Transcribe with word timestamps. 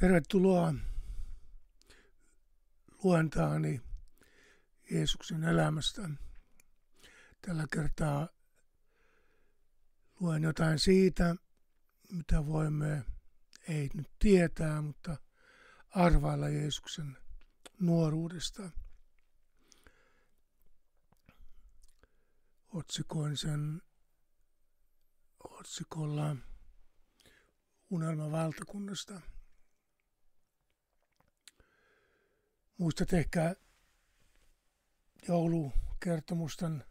Tervetuloa 0.00 0.74
luentaani 3.04 3.80
Jeesuksen 4.90 5.44
elämästä. 5.44 6.10
Tällä 7.40 7.66
kertaa 7.72 8.28
luen 10.20 10.42
jotain 10.42 10.78
siitä, 10.78 11.36
mitä 12.10 12.46
voimme 12.46 13.04
ei 13.68 13.90
nyt 13.94 14.10
tietää, 14.18 14.82
mutta 14.82 15.16
arvailla 15.90 16.48
Jeesuksen 16.48 17.16
nuoruudesta. 17.80 18.70
Otsikoin 22.68 23.36
sen 23.36 23.82
otsikolla 25.44 26.36
Unelma 27.90 28.30
valtakunnasta. 28.30 29.20
Muistat 32.80 33.12
ehkä 33.12 33.56
joulukertomusten 35.28 36.84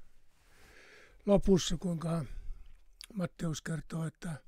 lopussa, 1.26 1.78
kuinka 1.78 2.26
Matteus 3.14 3.62
kertoo, 3.62 4.06
että 4.06 4.44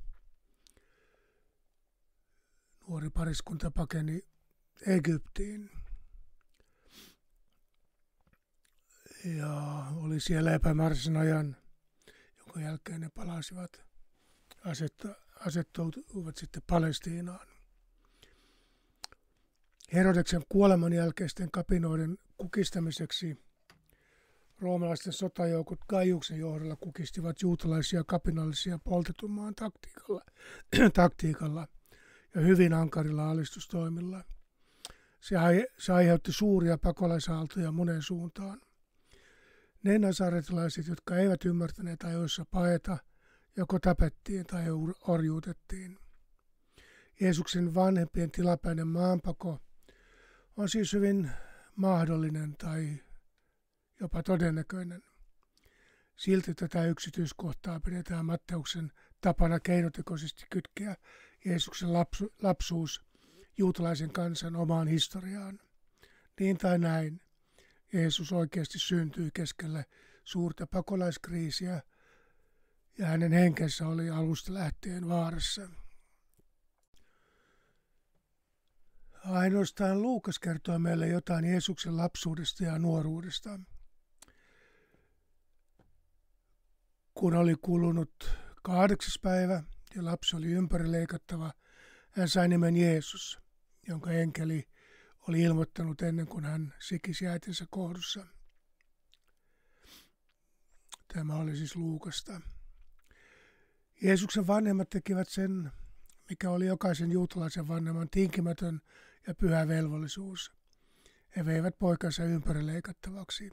nuori 2.88 3.09
pariskunta 3.09 3.72
pakeni 3.72 4.26
Egyptiin. 4.88 5.72
Ja 9.26 9.85
oli 9.96 10.20
siellä 10.20 10.54
epämääräisen 10.54 11.18
ajan, 11.18 11.58
jonka 12.38 12.62
jälkeen 12.62 13.02
ne 13.02 13.10
palasivat, 13.10 13.85
asettuivat 15.40 16.38
sitten 16.38 16.63
Palestiinaan. 16.68 17.51
Herodeksen 19.94 20.41
kuoleman 20.49 20.93
jälkeisten 20.93 21.52
kapinoiden 21.52 22.18
kukistamiseksi 22.38 23.38
roomalaisten 24.60 25.13
sotajoukot 25.13 25.79
Gaiuksen 25.90 26.40
johdolla 26.40 26.76
kukistivat 26.76 27.41
juutalaisia 27.41 28.04
kapinallisia 28.04 28.80
poltetumaan 28.84 29.55
taktiikalla, 29.55 30.21
taktiikalla 30.93 31.68
ja 32.35 32.41
hyvin 32.41 32.74
ankarilla 32.74 33.30
alistustoimilla. 33.30 34.24
Se, 35.20 35.35
se 35.77 35.93
aiheutti 35.93 36.32
suuria 36.32 36.77
pakolaisaaltoja 36.77 37.71
monen 37.71 38.02
suuntaan. 38.02 38.62
Ne 39.84 39.99
nasaretilaiset, 39.99 40.87
jotka 40.87 41.18
eivät 41.18 41.46
ymmärtäneet 41.46 42.04
ajoissa 42.04 42.46
paeta, 42.52 42.98
joko 43.58 43.80
tapettiin 43.80 44.46
tai 44.46 44.65
orjuutettiin. 45.08 45.98
Jeesuksen 47.21 47.76
vanhempien 47.76 48.32
tilapäinen 48.32 48.87
maanpako– 48.87 49.58
on 50.57 50.70
siis 50.70 50.94
hyvin 50.94 51.32
mahdollinen 51.76 52.55
tai 52.57 52.98
jopa 53.99 54.24
todennäköinen. 54.24 55.04
Silti 56.16 56.54
tätä 56.54 56.85
yksityiskohtaa 56.85 57.80
pidetään 57.80 58.26
Matteuksen 58.26 58.91
tapana 59.21 59.60
keinotekoisesti 59.60 60.46
kytkeä 60.49 60.96
Jeesuksen 61.46 61.93
lapsu, 61.93 62.34
lapsuus 62.41 63.02
juutalaisen 63.58 64.13
kansan 64.13 64.56
omaan 64.56 64.88
historiaan. 64.88 65.59
Niin 66.40 66.58
tai 66.58 66.80
näin, 66.80 67.22
Jeesus 67.94 68.31
oikeasti 68.31 68.80
syntyi 68.80 69.30
keskelle 69.34 69.86
suurta 70.24 70.68
pakolaiskriisiä 70.68 71.81
ja 72.97 73.06
hänen 73.06 73.31
henkensä 73.31 73.88
oli 73.88 74.09
alusta 74.09 74.53
lähtien 74.53 75.09
vaarassa. 75.09 75.81
Ainoastaan 79.25 80.02
Luukas 80.02 80.40
kertoo 80.40 80.80
meille 80.80 81.08
jotain 81.08 81.46
Jeesuksen 81.46 81.97
lapsuudesta 81.97 82.64
ja 82.64 82.80
nuoruudesta. 82.80 83.59
Kun 87.14 87.34
oli 87.34 87.56
kulunut 87.62 88.38
kahdeksas 88.64 89.20
päivä 89.22 89.64
ja 89.96 90.06
lapsi 90.06 90.36
oli 90.36 90.48
ympärileikattava, 90.48 91.54
hän 92.12 92.30
sai 92.30 92.48
nimen 92.48 92.78
Jeesus, 92.78 93.40
jonka 93.88 94.12
enkeli 94.12 94.70
oli 95.28 95.42
ilmoittanut 95.42 96.02
ennen 96.02 96.28
kuin 96.28 96.46
hän 96.46 96.74
sikisi 96.80 97.28
äitinsä 97.28 97.66
kohdussa. 97.70 98.26
Tämä 101.14 101.36
oli 101.36 101.56
siis 101.56 101.76
Luukasta. 101.76 102.42
Jeesuksen 104.02 104.48
vanhemmat 104.48 104.90
tekivät 104.90 105.30
sen, 105.30 105.72
mikä 106.30 106.50
oli 106.50 106.66
jokaisen 106.66 107.12
juutalaisen 107.12 107.68
vanhemman 107.68 108.10
tinkimätön 108.10 108.81
ja 109.28 109.36
pyhä 109.36 109.68
velvollisuus. 109.68 110.52
He 111.36 111.46
veivät 111.46 111.80
poikansa 111.80 112.24
ympärileikattavaksi. 112.24 113.50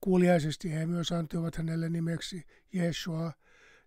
Kuuliaisesti 0.00 0.72
he 0.72 0.86
myös 0.86 1.12
antoivat 1.12 1.56
hänelle 1.56 1.88
nimeksi 1.88 2.46
Jeshua, 2.72 3.32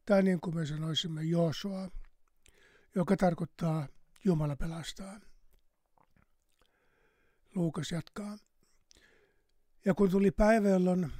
tai 0.06 0.24
niin 0.24 0.40
kuin 0.40 0.56
me 0.56 0.66
sanoisimme 0.66 1.24
Joshua, 1.24 1.92
joka 2.96 3.18
tarkoittaa 3.18 3.88
Jumala 4.24 4.56
pelastaa. 4.56 5.20
Luukas 7.56 7.92
jatkaa. 7.92 8.38
Ja 9.86 9.94
kun 9.94 10.10
tuli 10.10 10.32
päivä, 10.32 10.70
jolloin 10.70 11.12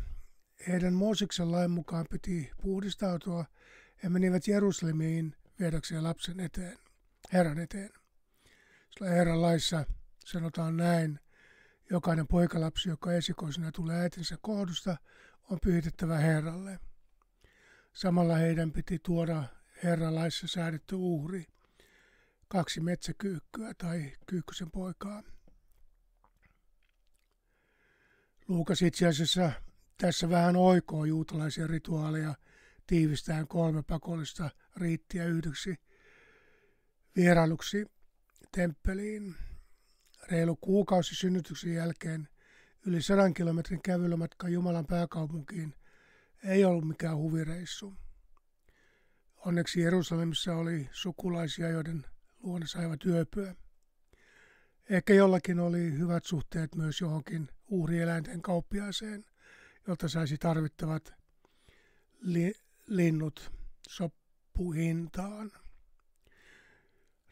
heidän 0.68 0.94
Mooseksen 0.94 1.52
lain 1.52 1.72
mukaan 1.72 2.06
piti 2.10 2.52
puhdistautua, 2.62 3.46
he 4.04 4.10
menivät 4.10 4.48
Jerusalemiin 4.48 5.36
viedäkseen 5.60 6.04
lapsen 6.04 6.40
eteen, 6.40 6.78
Herran 7.34 7.60
eteen. 7.60 7.97
Herran 9.06 9.42
laissa 9.42 9.86
sanotaan 10.26 10.78
näin, 10.78 11.20
jokainen 11.90 12.28
poikalapsi, 12.28 12.90
joka 12.90 13.14
esikoisena 13.14 13.72
tulee 13.72 14.00
äitinsä 14.00 14.38
kohdusta, 14.42 14.98
on 15.50 15.60
pyhitettävä 15.64 16.18
Herralle. 16.18 16.80
Samalla 17.94 18.36
heidän 18.36 18.72
piti 18.72 19.00
tuoda 19.00 19.44
Herran 19.84 20.16
laissa 20.16 20.48
säädetty 20.48 20.96
uhri, 20.96 21.46
kaksi 22.48 22.80
metsäkyykkyä 22.82 23.74
tai 23.74 24.12
kyykkysen 24.28 24.72
poikaa. 24.72 25.24
Luukas 28.48 28.82
itse 28.82 29.08
asiassa 29.08 29.52
tässä 29.98 30.30
vähän 30.30 30.56
oikoo 30.56 31.06
juutalaisia 31.06 31.68
rituaaleja 31.68 32.36
tiivistään 32.88 33.48
kolme 33.48 33.84
pakollista 33.84 34.50
riittiä 34.76 35.26
yhdeksi 35.26 35.76
vierailuksi 37.16 37.86
temppeliin. 38.52 39.36
Reilu 40.32 40.56
kuukausi 40.56 41.16
synnytyksen 41.16 41.74
jälkeen 41.74 42.28
yli 42.86 43.02
sadan 43.02 43.34
kilometrin 43.34 43.82
kävelymatka 43.82 44.50
Jumalan 44.50 44.86
pääkaupunkiin 44.86 45.74
ei 46.44 46.66
ollut 46.66 46.88
mikään 46.88 47.18
huvireissu. 47.18 47.94
Onneksi 49.38 49.82
Jerusalemissa 49.82 50.56
oli 50.56 50.90
sukulaisia, 50.92 51.70
joiden 51.70 52.06
luona 52.44 52.68
saivat 52.68 53.06
yöpyä. 53.06 53.56
Ehkä 54.90 55.14
jollakin 55.14 55.60
oli 55.60 55.92
hyvät 55.98 56.26
suhteet 56.26 56.76
myös 56.76 57.02
johonkin 57.02 57.50
uhrieläinten 57.68 58.42
kauppiaaseen, 58.42 59.26
jolta 59.88 60.08
saisi 60.08 60.38
tarvittavat 60.38 61.14
li- 62.20 62.56
linnut 62.88 63.52
soppuhintaan. 63.90 65.52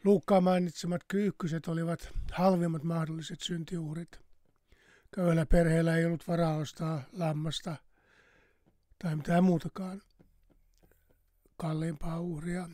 Luukkaan 0.06 0.44
mainitsemat 0.44 1.00
kyykkyset 1.08 1.68
olivat 1.68 2.12
halvimmat 2.32 2.82
mahdolliset 2.82 3.40
syntiuhrit. 3.40 4.20
Köyhällä 5.14 5.46
perheellä 5.46 5.96
ei 5.96 6.04
ollut 6.04 6.28
varaa 6.28 6.56
ostaa 6.56 7.02
lammasta 7.12 7.76
tai 8.98 9.16
mitään 9.16 9.44
muutakaan 9.44 10.02
kalliimpaa 11.56 12.20
uhria. 12.20 12.68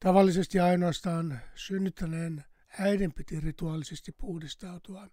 Tavallisesti 0.00 0.60
ainoastaan 0.60 1.40
synnyttäneen 1.54 2.44
äidin 2.78 3.12
piti 3.12 3.40
rituaalisesti 3.40 4.12
puhdistautua, 4.12 5.08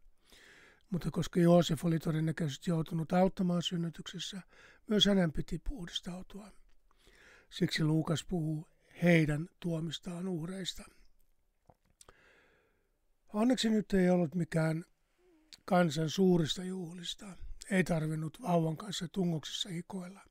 mutta 0.89 1.11
koska 1.11 1.39
Joosef 1.39 1.85
oli 1.85 1.99
todennäköisesti 1.99 2.71
joutunut 2.71 3.13
auttamaan 3.13 3.63
synnytyksessä, 3.63 4.41
myös 4.87 5.05
hänen 5.05 5.31
piti 5.31 5.59
puhdistautua. 5.59 6.51
Siksi 7.49 7.83
Luukas 7.83 8.25
puhuu 8.25 8.67
heidän 9.03 9.49
tuomistaan 9.59 10.27
uhreista. 10.27 10.83
Onneksi 13.33 13.69
nyt 13.69 13.93
ei 13.93 14.09
ollut 14.09 14.35
mikään 14.35 14.85
kansan 15.65 16.09
suurista 16.09 16.63
juhlista. 16.63 17.25
Ei 17.71 17.83
tarvinnut 17.83 18.41
vauvan 18.41 18.77
kanssa 18.77 19.07
tungoksessa 19.07 19.69
hikoilla. 19.69 20.21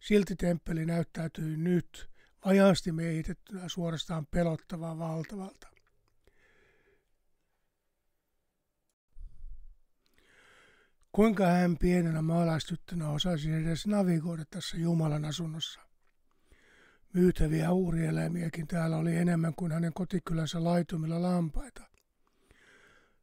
Silti 0.00 0.36
temppeli 0.36 0.86
näyttäytyi 0.86 1.56
nyt 1.56 2.10
vajaasti 2.44 2.92
miehitettynä 2.92 3.68
suorastaan 3.68 4.26
pelottavaa 4.26 4.98
valtavalta. 4.98 5.68
Kuinka 11.12 11.46
hän 11.46 11.78
pienenä 11.78 12.22
maalaistyttönä 12.22 13.10
osasi 13.10 13.52
edes 13.52 13.86
navigoida 13.86 14.44
tässä 14.50 14.76
Jumalan 14.76 15.24
asunnossa? 15.24 15.91
Myytäviä 17.14 17.72
uurieläimiäkin 17.72 18.66
täällä 18.66 18.96
oli 18.96 19.16
enemmän 19.16 19.54
kuin 19.54 19.72
hänen 19.72 19.92
kotikylänsä 19.92 20.64
laitumilla 20.64 21.22
lampaita. 21.22 21.82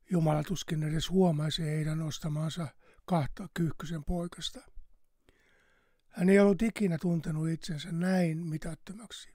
Jumala 0.10 0.44
tuskin 0.44 0.84
edes 0.84 1.10
huomaisi 1.10 1.64
heidän 1.64 2.02
ostamaansa 2.02 2.68
kahta 3.06 3.48
kyyhkysen 3.54 4.04
poikasta. 4.04 4.60
Hän 6.08 6.30
ei 6.30 6.40
ollut 6.40 6.62
ikinä 6.62 6.98
tuntenut 7.02 7.50
itsensä 7.50 7.92
näin 7.92 8.38
mitättömäksi. 8.38 9.30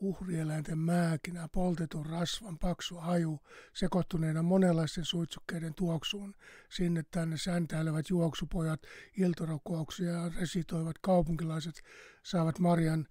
Uhrieläinten 0.00 0.78
määkinä, 0.78 1.48
poltetun 1.52 2.06
rasvan 2.06 2.58
paksu 2.58 2.96
haju, 2.96 3.40
sekoittuneena 3.74 4.42
monenlaisten 4.42 5.04
suitsukkeiden 5.04 5.74
tuoksuun, 5.74 6.34
sinne 6.70 7.04
tänne 7.10 7.36
säntäilevät 7.36 8.10
juoksupojat, 8.10 8.80
iltarokouksia 9.16 10.10
ja 10.10 10.28
resitoivat 10.28 10.96
kaupunkilaiset 10.98 11.82
saavat 12.22 12.58
Marjan 12.58 13.06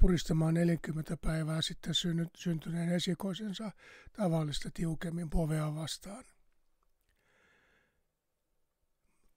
puristamaan 0.00 0.54
40 0.54 1.16
päivää 1.16 1.62
sitten 1.62 1.94
syntyneen 2.36 2.88
esikoisensa 2.88 3.70
tavallista 4.12 4.70
tiukemmin 4.74 5.30
povea 5.30 5.74
vastaan. 5.74 6.24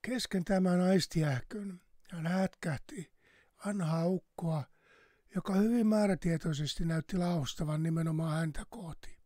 Kesken 0.02 0.44
tämän 0.44 0.80
aistiähkön 0.80 1.80
hän 2.10 2.26
hätkähti 2.26 3.12
vanhaa 3.66 4.06
ukkoa, 4.06 4.64
joka 5.34 5.54
hyvin 5.54 5.86
määrätietoisesti 5.86 6.84
näytti 6.84 7.16
laustavan 7.16 7.82
nimenomaan 7.82 8.38
häntä 8.38 8.64
kohti. 8.70 9.18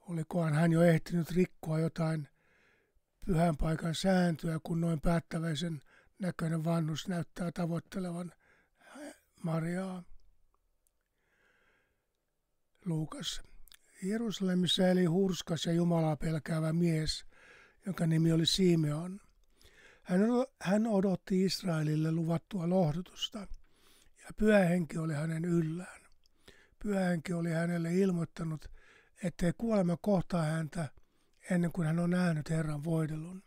Olikohan 0.00 0.54
hän 0.54 0.72
jo 0.72 0.82
ehtinyt 0.82 1.30
rikkoa 1.30 1.78
jotain 1.78 2.28
pyhän 3.26 3.56
paikan 3.56 3.94
sääntöä, 3.94 4.60
kun 4.62 4.80
noin 4.80 5.00
päättäväisen 5.00 5.82
näköinen 6.18 6.64
vannus 6.64 7.08
näyttää 7.08 7.52
tavoittelevan 7.52 8.32
Mariaa. 9.42 10.02
Luukas. 12.84 13.42
Jerusalemissa 14.02 14.88
eli 14.88 15.04
hurskas 15.04 15.66
ja 15.66 15.72
Jumalaa 15.72 16.16
pelkäävä 16.16 16.72
mies, 16.72 17.24
jonka 17.86 18.06
nimi 18.06 18.32
oli 18.32 18.46
Simeon. 18.46 19.20
Hän, 20.60 20.86
odotti 20.86 21.44
Israelille 21.44 22.12
luvattua 22.12 22.68
lohdutusta, 22.68 23.38
ja 24.22 24.28
pyhähenki 24.36 24.98
oli 24.98 25.14
hänen 25.14 25.44
yllään. 25.44 26.02
Pyhähenki 26.78 27.32
oli 27.32 27.50
hänelle 27.50 27.94
ilmoittanut, 27.94 28.70
ettei 29.22 29.52
kuolema 29.58 29.96
kohtaa 29.96 30.42
häntä 30.42 30.88
ennen 31.50 31.72
kuin 31.72 31.86
hän 31.86 31.98
on 31.98 32.10
nähnyt 32.10 32.50
Herran 32.50 32.84
voidelun. 32.84 33.42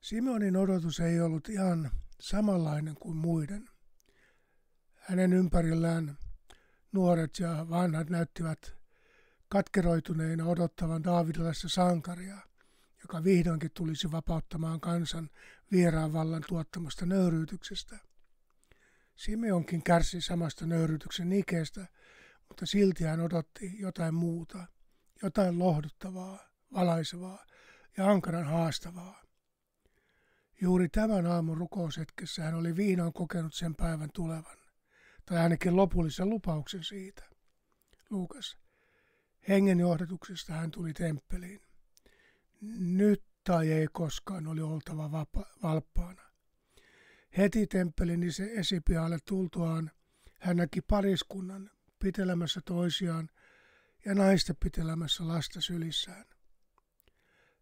Simonin 0.00 0.56
odotus 0.56 1.00
ei 1.00 1.20
ollut 1.20 1.48
ihan 1.48 1.90
samanlainen 2.20 2.94
kuin 2.94 3.16
muiden. 3.16 3.68
Hänen 4.94 5.32
ympärillään 5.32 6.18
nuoret 6.92 7.38
ja 7.38 7.66
vanhat 7.70 8.10
näyttivät 8.10 8.76
katkeroituneina 9.48 10.44
odottavan 10.44 11.04
Daavidilaista 11.04 11.68
sankaria, 11.68 12.38
joka 13.02 13.24
vihdoinkin 13.24 13.70
tulisi 13.74 14.12
vapauttamaan 14.12 14.80
kansan 14.80 15.30
vieraan 15.72 16.12
vallan 16.12 16.42
tuottamasta 16.48 17.06
nöyryytyksestä. 17.06 17.98
Simeonkin 19.16 19.82
kärsi 19.82 20.20
samasta 20.20 20.66
nöyryytyksen 20.66 21.32
ikeestä, 21.32 21.86
mutta 22.48 22.66
silti 22.66 23.04
hän 23.04 23.20
odotti 23.20 23.78
jotain 23.78 24.14
muuta, 24.14 24.66
jotain 25.22 25.58
lohduttavaa, 25.58 26.38
valaisevaa 26.74 27.44
ja 27.96 28.10
ankaran 28.10 28.44
haastavaa. 28.44 29.25
Juuri 30.60 30.88
tämän 30.88 31.26
aamun 31.26 31.56
rukoushetkessä 31.56 32.42
hän 32.42 32.54
oli 32.54 32.76
vihdoin 32.76 33.12
kokenut 33.12 33.54
sen 33.54 33.74
päivän 33.74 34.10
tulevan, 34.14 34.56
tai 35.26 35.38
ainakin 35.38 35.76
lopullisen 35.76 36.30
lupauksen 36.30 36.84
siitä. 36.84 37.24
Luukas, 38.10 38.58
hengen 39.48 39.80
johdatuksesta 39.80 40.52
hän 40.52 40.70
tuli 40.70 40.92
temppeliin. 40.92 41.60
Nyt 42.78 43.22
tai 43.44 43.72
ei 43.72 43.86
koskaan 43.92 44.46
oli 44.46 44.60
oltava 44.60 45.12
vapa- 45.12 45.50
valppaana. 45.62 46.22
Heti 47.36 47.66
temppelin 47.66 48.20
esipialle 48.54 49.18
tultuaan 49.24 49.90
hän 50.40 50.56
näki 50.56 50.80
pariskunnan 50.80 51.70
pitelemässä 51.98 52.60
toisiaan 52.64 53.28
ja 54.04 54.14
naista 54.14 54.54
pitelemässä 54.54 55.28
lasta 55.28 55.60
sylissään. 55.60 56.35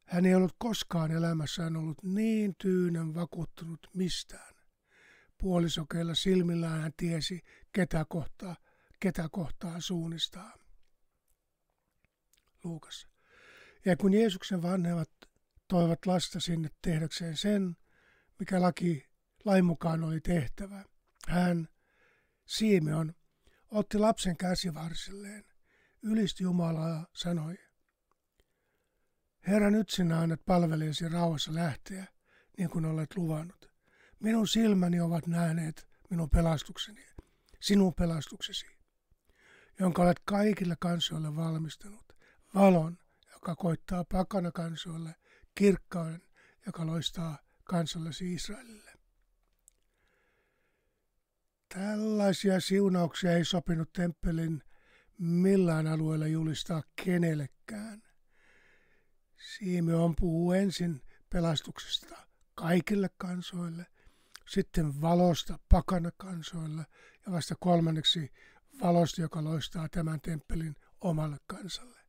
Hän 0.04 0.26
ei 0.26 0.34
ollut 0.34 0.56
koskaan 0.58 1.10
elämässään 1.10 1.76
ollut 1.76 2.02
niin 2.02 2.54
tyynen 2.58 3.14
vakuuttunut 3.14 3.88
mistään. 3.94 4.54
Puolisokeilla 5.38 6.14
silmillään 6.14 6.80
hän 6.80 6.92
tiesi, 6.96 7.42
ketä 7.72 8.06
kohtaa, 8.08 8.56
ketä 9.00 9.28
kohtaa 9.32 9.80
suunnistaa. 9.80 10.58
Luukas. 12.64 13.08
Ja 13.84 13.96
kun 13.96 14.14
Jeesuksen 14.14 14.62
vanhemmat 14.62 15.10
toivat 15.68 16.06
lasta 16.06 16.40
sinne 16.40 16.68
tehdäkseen 16.82 17.36
sen, 17.36 17.76
mikä 18.38 18.62
laki 18.62 19.06
lain 19.44 19.64
mukaan 19.64 20.04
oli 20.04 20.20
tehtävä, 20.20 20.84
hän, 21.28 21.68
Simeon, 22.46 23.14
otti 23.70 23.98
lapsen 23.98 24.36
käsivarsilleen, 24.36 25.44
ylisti 26.02 26.42
Jumalaa, 26.42 27.06
sanoi, 27.12 27.58
Herra, 29.46 29.70
nyt 29.70 29.90
sinä 29.90 30.20
annat 30.20 30.44
palvelijasi 30.46 31.08
rauhassa 31.08 31.54
lähteä, 31.54 32.06
niin 32.58 32.70
kuin 32.70 32.84
olet 32.84 33.16
luvannut. 33.16 33.70
Minun 34.20 34.48
silmäni 34.48 35.00
ovat 35.00 35.26
nähneet 35.26 35.88
minun 36.10 36.30
pelastukseni, 36.30 37.06
sinun 37.60 37.94
pelastuksesi, 37.94 38.66
jonka 39.78 40.02
olet 40.02 40.20
kaikille 40.24 40.76
kansoille 40.80 41.36
valmistanut, 41.36 42.12
valon, 42.54 42.98
joka 43.32 43.56
koittaa 43.56 44.04
pakana 44.04 44.52
kansoille, 44.52 45.14
kirkkauden, 45.54 46.22
joka 46.66 46.86
loistaa 46.86 47.38
kansallesi 47.64 48.34
Israelille. 48.34 48.90
Tällaisia 51.74 52.60
siunauksia 52.60 53.32
ei 53.32 53.44
sopinut 53.44 53.92
temppelin 53.92 54.62
millään 55.18 55.86
alueella 55.86 56.26
julistaa 56.26 56.82
kenellekään. 57.04 58.02
Simeon 59.44 60.16
puhuu 60.16 60.52
ensin 60.52 61.02
pelastuksesta 61.30 62.16
kaikille 62.54 63.10
kansoille, 63.18 63.86
sitten 64.48 65.00
valosta 65.00 65.58
pakana 65.68 66.10
kansoille 66.16 66.86
ja 67.26 67.32
vasta 67.32 67.54
kolmanneksi 67.60 68.32
valosta, 68.82 69.20
joka 69.20 69.44
loistaa 69.44 69.88
tämän 69.88 70.20
temppelin 70.20 70.74
omalle 71.00 71.36
kansalle. 71.46 72.00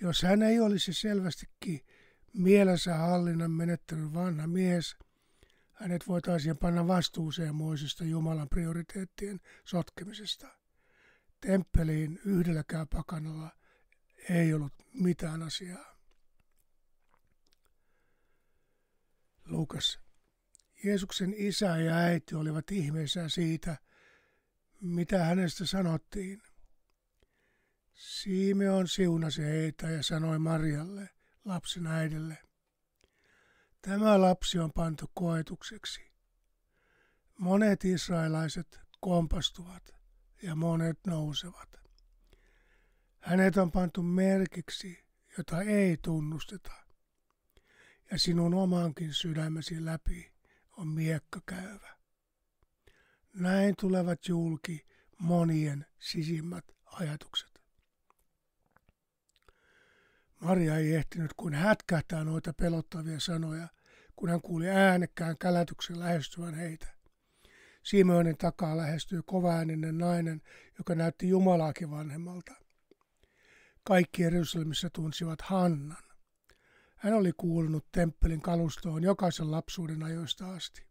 Jos 0.00 0.22
hän 0.22 0.42
ei 0.42 0.60
olisi 0.60 0.92
selvästikin 0.92 1.80
mielensä 2.32 2.94
hallinnan 2.94 3.50
menettänyt 3.50 4.14
vanha 4.14 4.46
mies, 4.46 4.96
hänet 5.72 6.08
voitaisiin 6.08 6.58
panna 6.58 6.86
vastuuseen 6.88 7.54
muisista 7.54 8.04
Jumalan 8.04 8.48
prioriteettien 8.48 9.40
sotkemisesta. 9.64 10.48
Temppeliin 11.40 12.20
yhdelläkään 12.24 12.88
pakanalla 12.88 13.50
ei 14.28 14.54
ollut 14.54 14.72
mitään 14.92 15.42
asiaa. 15.42 15.89
Lukas. 19.50 20.00
Jeesuksen 20.84 21.34
isä 21.36 21.76
ja 21.76 21.94
äiti 21.94 22.34
olivat 22.34 22.70
ihmeissään 22.70 23.30
siitä, 23.30 23.76
mitä 24.80 25.24
hänestä 25.24 25.66
sanottiin. 25.66 26.42
Simeon 27.94 28.88
siunasi 28.88 29.42
heitä 29.42 29.90
ja 29.90 30.02
sanoi 30.02 30.38
Marjalle, 30.38 31.08
lapsen 31.44 31.86
äidille, 31.86 32.38
tämä 33.82 34.20
lapsi 34.20 34.58
on 34.58 34.72
pantu 34.72 35.10
koetukseksi. 35.14 36.10
Monet 37.38 37.84
israelaiset 37.84 38.80
kompastuvat 39.00 39.94
ja 40.42 40.54
monet 40.54 40.98
nousevat. 41.06 41.80
Hänet 43.20 43.56
on 43.56 43.72
pantu 43.72 44.02
merkiksi, 44.02 45.04
jota 45.38 45.62
ei 45.62 45.96
tunnusteta 45.96 46.72
ja 48.10 48.18
sinun 48.18 48.54
omankin 48.54 49.14
sydämesi 49.14 49.84
läpi 49.84 50.32
on 50.76 50.88
miekka 50.88 51.40
käyvä. 51.46 51.96
Näin 53.34 53.74
tulevat 53.80 54.28
julki 54.28 54.86
monien 55.18 55.86
sisimmät 55.98 56.64
ajatukset. 56.86 57.60
Maria 60.40 60.76
ei 60.76 60.94
ehtinyt 60.94 61.32
kuin 61.36 61.54
hätkähtää 61.54 62.24
noita 62.24 62.52
pelottavia 62.52 63.20
sanoja, 63.20 63.68
kun 64.16 64.28
hän 64.28 64.40
kuuli 64.40 64.68
äänekkään 64.68 65.38
kälätyksen 65.38 66.00
lähestyvän 66.00 66.54
heitä. 66.54 66.86
Simeonin 67.82 68.38
takaa 68.38 68.76
lähestyi 68.76 69.20
kovaääninen 69.26 69.98
nainen, 69.98 70.42
joka 70.78 70.94
näytti 70.94 71.28
Jumalaakin 71.28 71.90
vanhemmalta. 71.90 72.54
Kaikki 73.84 74.22
Jerusalemissa 74.22 74.90
tunsivat 74.90 75.40
Hannan. 75.40 76.09
Hän 77.00 77.14
oli 77.14 77.32
kuulunut 77.36 77.86
temppelin 77.92 78.40
kalustoon 78.40 79.02
jokaisen 79.02 79.50
lapsuuden 79.50 80.02
ajoista 80.02 80.52
asti. 80.52 80.82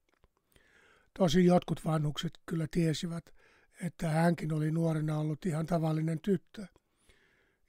Tosi 1.17 1.45
jotkut 1.45 1.85
vanhukset 1.85 2.39
kyllä 2.45 2.67
tiesivät, 2.71 3.35
että 3.81 4.09
hänkin 4.09 4.53
oli 4.53 4.71
nuorena 4.71 5.17
ollut 5.17 5.45
ihan 5.45 5.65
tavallinen 5.65 6.19
tyttö, 6.19 6.67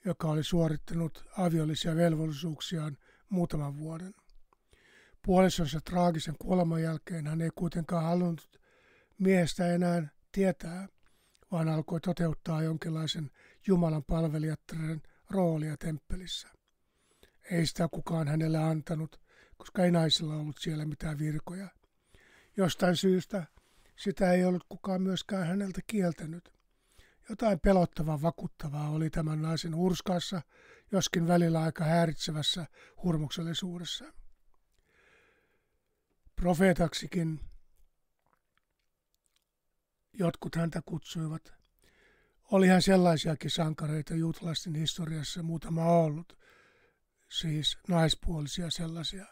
joka 0.04 0.28
oli 0.28 0.44
suorittanut 0.44 1.24
aviolisia 1.38 1.96
velvollisuuksiaan 1.96 2.98
muutaman 3.28 3.78
vuoden. 3.78 4.14
Puolisonsa 5.26 5.80
traagisen 5.80 6.34
kuoleman 6.38 6.82
jälkeen 6.82 7.26
hän 7.26 7.40
ei 7.40 7.50
kuitenkaan 7.54 8.04
halunnut 8.04 8.60
miehestä 9.18 9.74
enää 9.74 10.08
tietää, 10.32 10.88
vaan 11.52 11.68
alkoi 11.68 12.00
toteuttaa 12.00 12.62
jonkinlaisen 12.62 13.30
Jumalan 13.66 14.04
palvelijattaren 14.04 15.02
roolia 15.30 15.76
temppelissä. 15.76 16.59
Ei 17.50 17.66
sitä 17.66 17.88
kukaan 17.90 18.28
hänelle 18.28 18.58
antanut, 18.58 19.20
koska 19.56 19.84
ei 19.84 19.90
naisilla 19.90 20.36
ollut 20.36 20.58
siellä 20.58 20.84
mitään 20.84 21.18
virkoja. 21.18 21.68
Jostain 22.56 22.96
syystä 22.96 23.46
sitä 23.96 24.32
ei 24.32 24.44
ollut 24.44 24.64
kukaan 24.68 25.02
myöskään 25.02 25.46
häneltä 25.46 25.80
kieltänyt. 25.86 26.52
Jotain 27.28 27.60
pelottavaa 27.60 28.22
vakuuttavaa 28.22 28.90
oli 28.90 29.10
tämän 29.10 29.42
naisen 29.42 29.74
urskaassa, 29.74 30.42
joskin 30.92 31.28
välillä 31.28 31.62
aika 31.62 31.84
häiritsevässä 31.84 32.66
hurmuksellisuudessa. 33.02 34.04
Profeetaksikin 36.36 37.40
jotkut 40.12 40.56
häntä 40.56 40.82
kutsuivat. 40.84 41.52
Olihan 42.44 42.82
sellaisiakin 42.82 43.50
sankareita 43.50 44.14
juutalaisten 44.14 44.74
historiassa 44.74 45.42
muutama 45.42 45.84
ollut, 45.84 46.38
siis 47.32 47.78
naispuolisia 47.88 48.70
sellaisia. 48.70 49.26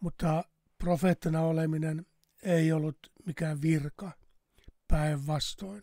Mutta 0.00 0.44
profeettana 0.78 1.40
oleminen 1.40 2.06
ei 2.42 2.72
ollut 2.72 2.98
mikään 3.26 3.62
virka, 3.62 4.12
päinvastoin. 4.88 5.82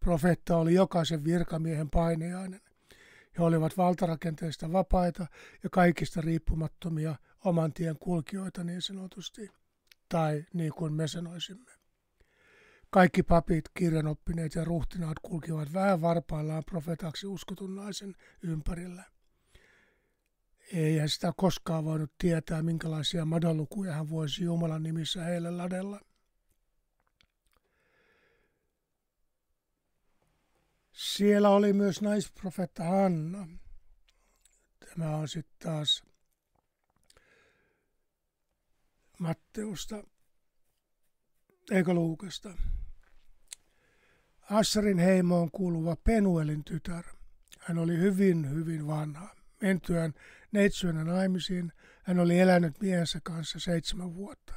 Profeetta 0.00 0.56
oli 0.56 0.74
jokaisen 0.74 1.24
virkamiehen 1.24 1.90
paineainen. 1.90 2.60
He 3.38 3.42
olivat 3.42 3.76
valtarakenteista 3.76 4.72
vapaita 4.72 5.26
ja 5.62 5.70
kaikista 5.70 6.20
riippumattomia 6.20 7.14
oman 7.44 7.72
tien 7.72 7.98
kulkijoita 7.98 8.64
niin 8.64 8.82
sanotusti, 8.82 9.50
tai 10.08 10.44
niin 10.52 10.72
kuin 10.72 10.92
me 10.92 11.08
sanoisimme. 11.08 11.72
Kaikki 12.90 13.22
papit, 13.22 13.68
kirjanoppineet 13.74 14.54
ja 14.54 14.64
ruhtinaat 14.64 15.18
kulkivat 15.22 15.72
vähän 15.72 16.00
varpaillaan 16.00 16.62
profetaksi 16.64 17.26
uskotun 17.26 17.76
naisen 17.76 18.14
ympärillä. 18.42 19.04
Ei 20.72 21.08
sitä 21.08 21.32
koskaan 21.36 21.84
voinut 21.84 22.12
tietää, 22.18 22.62
minkälaisia 22.62 23.24
madonlukuja 23.24 23.92
hän 23.92 24.10
voisi 24.10 24.44
Jumalan 24.44 24.82
nimissä 24.82 25.24
heille 25.24 25.50
ladella. 25.50 26.00
Siellä 30.92 31.50
oli 31.50 31.72
myös 31.72 32.02
naisprofetta 32.02 32.84
Hanna. 32.84 33.48
Tämä 34.88 35.16
on 35.16 35.28
sitten 35.28 35.56
taas 35.58 36.02
Matteusta, 39.18 40.04
eikö 41.70 41.94
Luukasta. 41.94 42.54
Assarin 44.50 44.98
heimoon 44.98 45.50
kuuluva 45.50 45.96
Penuelin 45.96 46.64
tytär. 46.64 47.04
Hän 47.58 47.78
oli 47.78 47.98
hyvin, 47.98 48.50
hyvin 48.50 48.86
vanha. 48.86 49.36
Mentyään 49.62 50.14
neitsyönä 50.56 51.04
naimisiin, 51.04 51.72
hän 52.02 52.18
oli 52.18 52.40
elänyt 52.40 52.80
miehensä 52.80 53.20
kanssa 53.22 53.58
seitsemän 53.58 54.14
vuotta. 54.14 54.54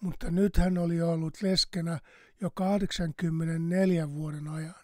Mutta 0.00 0.30
nyt 0.30 0.56
hän 0.56 0.78
oli 0.78 1.02
ollut 1.02 1.42
leskenä 1.42 1.98
jo 2.40 2.50
84 2.50 4.10
vuoden 4.10 4.48
ajan. 4.48 4.74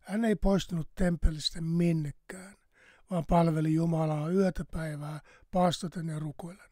Hän 0.00 0.24
ei 0.24 0.36
poistunut 0.36 0.88
temppelistä 0.94 1.60
minnekään, 1.60 2.56
vaan 3.10 3.26
palveli 3.26 3.74
Jumalaa 3.74 4.30
yötä 4.30 4.64
päivää 4.72 5.20
paastoten 5.50 6.08
ja 6.08 6.18
rukoillen. 6.18 6.70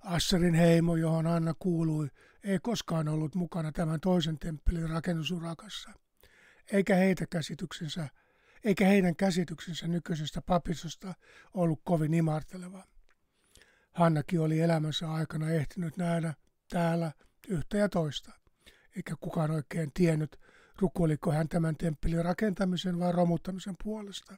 Asserin 0.00 0.54
heimo, 0.54 0.96
johon 0.96 1.26
Anna 1.26 1.54
kuului, 1.58 2.08
ei 2.44 2.58
koskaan 2.62 3.08
ollut 3.08 3.34
mukana 3.34 3.72
tämän 3.72 4.00
toisen 4.00 4.38
temppelin 4.38 4.90
rakennusurakassa, 4.90 5.90
eikä 6.72 6.96
heitä 6.96 7.26
käsityksensä, 7.26 8.08
eikä 8.64 8.86
heidän 8.86 9.16
käsityksensä 9.16 9.88
nykyisestä 9.88 10.42
papisosta 10.42 11.14
ollut 11.54 11.80
kovin 11.84 12.14
imarteleva. 12.14 12.84
Hannakin 13.92 14.40
oli 14.40 14.60
elämänsä 14.60 15.12
aikana 15.12 15.50
ehtinyt 15.50 15.96
nähdä 15.96 16.34
täällä 16.68 17.12
yhtä 17.48 17.78
ja 17.78 17.88
toista, 17.88 18.32
eikä 18.96 19.14
kukaan 19.20 19.50
oikein 19.50 19.90
tiennyt, 19.94 20.40
rukoiliko 20.78 21.32
hän 21.32 21.48
tämän 21.48 21.76
temppelin 21.76 22.24
rakentamisen 22.24 22.98
vai 22.98 23.12
romuttamisen 23.12 23.74
puolesta. 23.84 24.36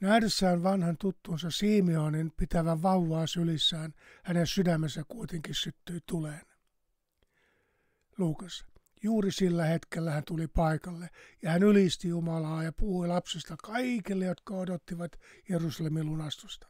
Nähdessään 0.00 0.62
vanhan 0.62 0.96
tuttuunsa 1.00 1.50
Simeonin 1.50 2.32
pitävän 2.36 2.82
vauvaa 2.82 3.26
sylissään, 3.26 3.94
hänen 4.22 4.46
sydämensä 4.46 5.02
kuitenkin 5.08 5.54
syttyi 5.54 6.00
tuleen. 6.06 6.46
Luukas, 8.18 8.64
juuri 9.02 9.32
sillä 9.32 9.64
hetkellä 9.64 10.10
hän 10.10 10.24
tuli 10.26 10.48
paikalle 10.48 11.10
ja 11.42 11.50
hän 11.50 11.62
ylisti 11.62 12.08
Jumalaa 12.08 12.62
ja 12.62 12.72
puhui 12.72 13.08
lapsesta 13.08 13.56
kaikille, 13.62 14.24
jotka 14.24 14.54
odottivat 14.54 15.12
Jerusalemin 15.48 16.06
lunastusta. 16.06 16.68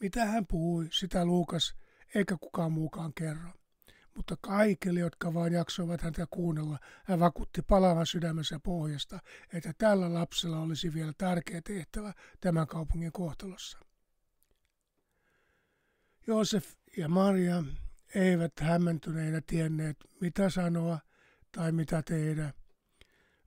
Mitä 0.00 0.24
hän 0.24 0.46
puhui, 0.46 0.88
sitä 0.90 1.24
Luukas 1.24 1.74
eikä 2.14 2.36
kukaan 2.40 2.72
muukaan 2.72 3.12
kerro 3.14 3.50
mutta 4.20 4.36
kaikille, 4.40 5.00
jotka 5.00 5.34
vain 5.34 5.52
jaksoivat 5.52 6.00
häntä 6.00 6.26
kuunnella, 6.30 6.78
hän 7.04 7.20
vakuutti 7.20 7.62
palavan 7.62 8.06
sydämensä 8.06 8.60
pohjasta, 8.60 9.18
että 9.52 9.72
tällä 9.78 10.14
lapsella 10.14 10.60
olisi 10.60 10.94
vielä 10.94 11.12
tärkeä 11.18 11.60
tehtävä 11.64 12.14
tämän 12.40 12.66
kaupungin 12.66 13.12
kohtalossa. 13.12 13.78
Joosef 16.26 16.66
ja 16.96 17.08
Maria 17.08 17.64
eivät 18.14 18.52
hämmentyneinä 18.60 19.40
tienneet, 19.46 19.96
mitä 20.20 20.50
sanoa 20.50 20.98
tai 21.52 21.72
mitä 21.72 22.02
tehdä, 22.02 22.52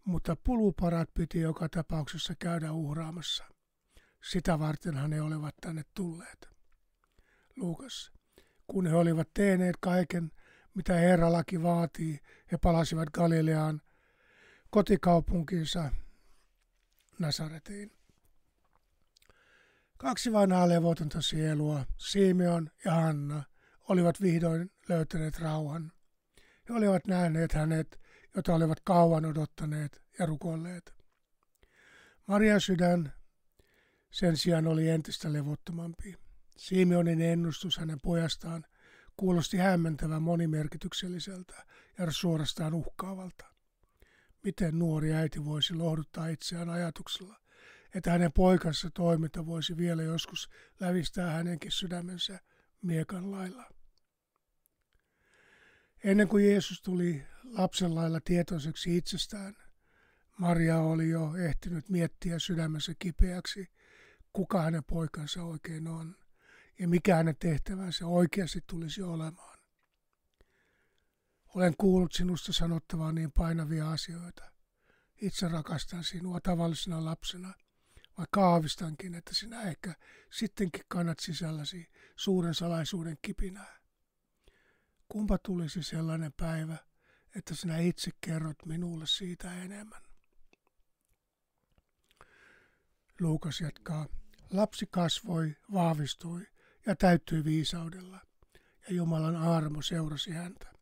mutta 0.05 0.36
puluparat 0.36 1.13
piti 1.13 1.39
joka 1.39 1.70
tapauksessa 1.70 2.34
käydä 2.39 2.72
uhraamassa. 2.72 3.43
Sitä 4.32 4.60
varten 4.60 5.12
he 5.12 5.22
olivat 5.22 5.55
tänne 5.62 5.84
tulleet. 5.93 6.50
Luukas, 7.55 8.12
kun 8.67 8.88
he 8.88 8.96
olivat 8.96 9.29
tehneet 9.34 9.75
kaiken, 9.79 10.32
mitä 10.74 10.93
Herra 10.93 11.32
laki 11.32 11.63
vaatii. 11.63 12.20
He 12.51 12.58
palasivat 12.58 13.10
Galileaan 13.10 13.82
kotikaupunkinsa 14.70 15.91
Nasaretiin. 17.20 17.91
Kaksi 19.98 20.34
vanhaa 20.34 20.70
levotonta 20.70 21.22
sielua, 21.22 21.86
Simeon 21.98 22.70
ja 22.86 22.93
Hanna, 22.93 23.43
olivat 23.90 24.22
vihdoin 24.22 24.72
löytäneet 24.90 25.40
rauhan. 25.40 25.92
He 26.70 26.74
olivat 26.74 27.08
nähneet 27.08 27.54
hänet, 27.54 28.00
jota 28.36 28.56
olivat 28.56 28.80
kauan 28.84 29.25
odottaneet 29.25 30.02
ja 30.20 30.25
rukolleet. 30.25 30.94
Marian 32.28 32.62
sydän 32.62 33.13
sen 34.12 34.38
sijaan 34.38 34.68
oli 34.68 34.90
entistä 34.90 35.34
levottomampi. 35.34 36.16
Simeonin 36.58 37.22
ennustus 37.22 37.78
hänen 37.78 38.00
pojastaan 38.02 38.66
kuulosti 39.18 39.58
hämmentävän 39.58 40.22
monimerkitykselliseltä 40.22 41.66
ja 41.98 42.12
suorastaan 42.12 42.74
uhkaavalta. 42.74 43.46
Miten 44.44 44.80
nuori 44.80 45.13
äiti 45.13 45.46
voisi 45.46 45.74
lohduttaa 45.74 46.28
itseään 46.28 46.70
ajatuksella, 46.70 47.40
että 47.96 48.12
hänen 48.12 48.32
poikansa 48.32 48.90
toiminta 48.94 49.46
voisi 49.46 49.78
vielä 49.78 50.04
joskus 50.04 50.50
lävistää 50.80 51.32
hänenkin 51.32 51.72
sydämensä 51.72 52.40
miekan 52.82 53.32
lailla. 53.32 53.73
Ennen 56.04 56.28
kuin 56.28 56.46
Jeesus 56.46 56.82
tuli 56.82 57.26
lapsen 57.44 57.96
lailla 57.96 58.20
tietoiseksi 58.26 58.98
itsestään, 58.98 59.56
Maria 60.38 60.80
oli 60.80 61.10
jo 61.10 61.36
ehtinyt 61.36 61.90
miettiä 61.90 62.40
sydämensä 62.40 62.94
kipeäksi, 63.00 63.72
kuka 64.34 64.62
hänen 64.62 64.84
poikansa 64.84 65.44
oikein 65.44 65.88
on 65.88 66.16
ja 66.80 66.88
mikä 66.88 67.16
hänen 67.16 67.36
tehtävänsä 67.40 68.08
oikeasti 68.08 68.64
tulisi 68.68 69.02
olemaan. 69.02 69.60
Olen 71.56 71.74
kuullut 71.78 72.14
sinusta 72.14 72.54
sanottavaa 72.54 73.12
niin 73.12 73.32
painavia 73.32 73.92
asioita. 73.92 74.52
Itse 75.22 75.48
rakastan 75.48 76.04
sinua 76.04 76.40
tavallisena 76.40 77.06
lapsena, 77.06 77.54
vaikka 78.18 78.50
aavistankin, 78.50 79.16
että 79.16 79.36
sinä 79.36 79.62
ehkä 79.62 79.96
sittenkin 80.32 80.86
kannat 80.88 81.20
sisälläsi 81.20 81.90
suuren 82.16 82.54
salaisuuden 82.54 83.18
kipinää. 83.22 83.83
Kumpa 85.08 85.38
tulisi 85.38 85.84
sellainen 85.84 86.34
päivä, 86.34 86.78
että 87.36 87.56
sinä 87.56 87.78
itse 87.78 88.12
kerrot 88.22 88.66
minulle 88.66 89.08
siitä 89.08 89.64
enemmän. 89.64 90.02
Luukas 93.20 93.62
jatkaa. 93.62 94.08
Lapsi 94.52 94.86
kasvoi, 94.92 95.56
vahvistui 95.74 96.48
ja 96.86 96.96
täyttyi 96.96 97.44
viisaudella. 97.44 98.20
ja 98.88 98.96
Jumalan 98.96 99.36
armo 99.36 99.82
seurasi 99.82 100.32
häntä. 100.32 100.74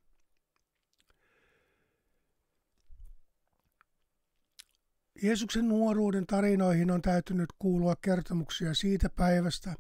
Jeesuksen 5.24 5.68
nuoruuden 5.68 6.28
tarinoihin 6.28 6.92
on 6.92 7.02
täytynyt 7.02 7.50
kuulua 7.60 7.96
kertomuksia 7.96 8.74
siitä 8.74 9.10
päivästä, 9.10 9.76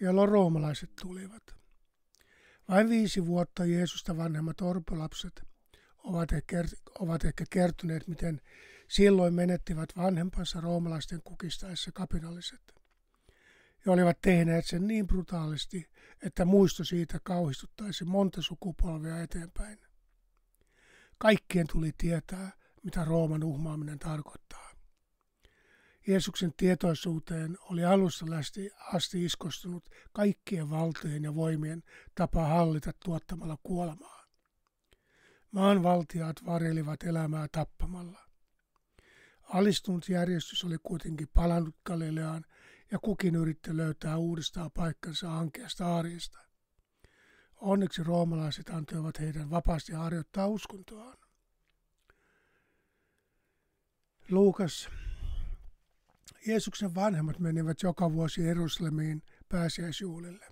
jolloin 0.00 0.28
roomalaiset 0.28 0.90
tulivat. 1.02 1.59
Vain 2.70 2.88
viisi 2.88 3.26
vuotta 3.26 3.64
Jeesusta 3.64 4.16
vanhemmat 4.16 4.60
orpolapset 4.60 5.42
ovat 5.98 6.32
ehkä, 6.32 6.64
ovat 6.98 7.24
ehkä 7.24 7.44
kertoneet, 7.50 8.08
miten 8.08 8.40
silloin 8.88 9.34
menettivät 9.34 9.88
vanhempansa 9.96 10.60
roomalaisten 10.60 11.22
kukistaessa 11.22 11.92
kapinalliset. 11.92 12.74
Ja 13.86 13.92
olivat 13.92 14.20
tehneet 14.22 14.66
sen 14.66 14.86
niin 14.86 15.06
brutaalisti, 15.06 15.90
että 16.22 16.44
muisto 16.44 16.84
siitä 16.84 17.20
kauhistuttaisi 17.22 18.04
monta 18.04 18.42
sukupolvea 18.42 19.22
eteenpäin. 19.22 19.78
Kaikkien 21.18 21.66
tuli 21.72 21.92
tietää, 21.98 22.50
mitä 22.82 23.04
Rooman 23.04 23.44
uhmaaminen 23.44 23.98
tarkoittaa. 23.98 24.69
Jeesuksen 26.06 26.52
tietoisuuteen 26.56 27.58
oli 27.60 27.82
lästi 28.28 28.70
asti 28.92 29.24
iskostunut 29.24 29.90
kaikkien 30.12 30.70
valtojen 30.70 31.24
ja 31.24 31.34
voimien 31.34 31.82
tapa 32.14 32.46
hallita 32.46 32.92
tuottamalla 33.04 33.58
kuolemaa. 33.62 34.24
Maanvaltiaat 35.50 36.46
varjelivat 36.46 37.02
elämää 37.02 37.46
tappamalla. 37.52 38.20
Alistunut 39.42 40.08
järjestys 40.08 40.64
oli 40.64 40.76
kuitenkin 40.82 41.28
palannut 41.34 41.76
Galileaan 41.84 42.44
ja 42.90 42.98
kukin 42.98 43.34
yritti 43.34 43.76
löytää 43.76 44.16
uudestaan 44.16 44.70
paikkansa 44.70 45.38
ankeasta 45.38 45.96
arjesta. 45.96 46.38
Onneksi 47.56 48.02
roomalaiset 48.02 48.68
antoivat 48.68 49.20
heidän 49.20 49.50
vapaasti 49.50 49.92
harjoittaa 49.92 50.46
uskontoaan. 50.46 51.18
Luukas. 54.30 54.88
Jeesuksen 56.46 56.94
vanhemmat 56.94 57.38
menivät 57.38 57.82
joka 57.82 58.12
vuosi 58.12 58.42
Jerusalemiin 58.42 59.22
pääsiäisjuhlille. 59.48 60.46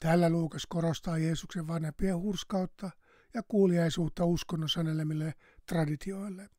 Tällä 0.00 0.30
Luukas 0.30 0.66
korostaa 0.68 1.18
Jeesuksen 1.18 1.66
vanhempien 1.66 2.18
hurskautta 2.18 2.90
ja 3.34 3.42
kuuliaisuutta 3.48 4.24
uskonnon 4.24 4.68
sanelemille 4.68 5.34
traditioille. 5.66 6.50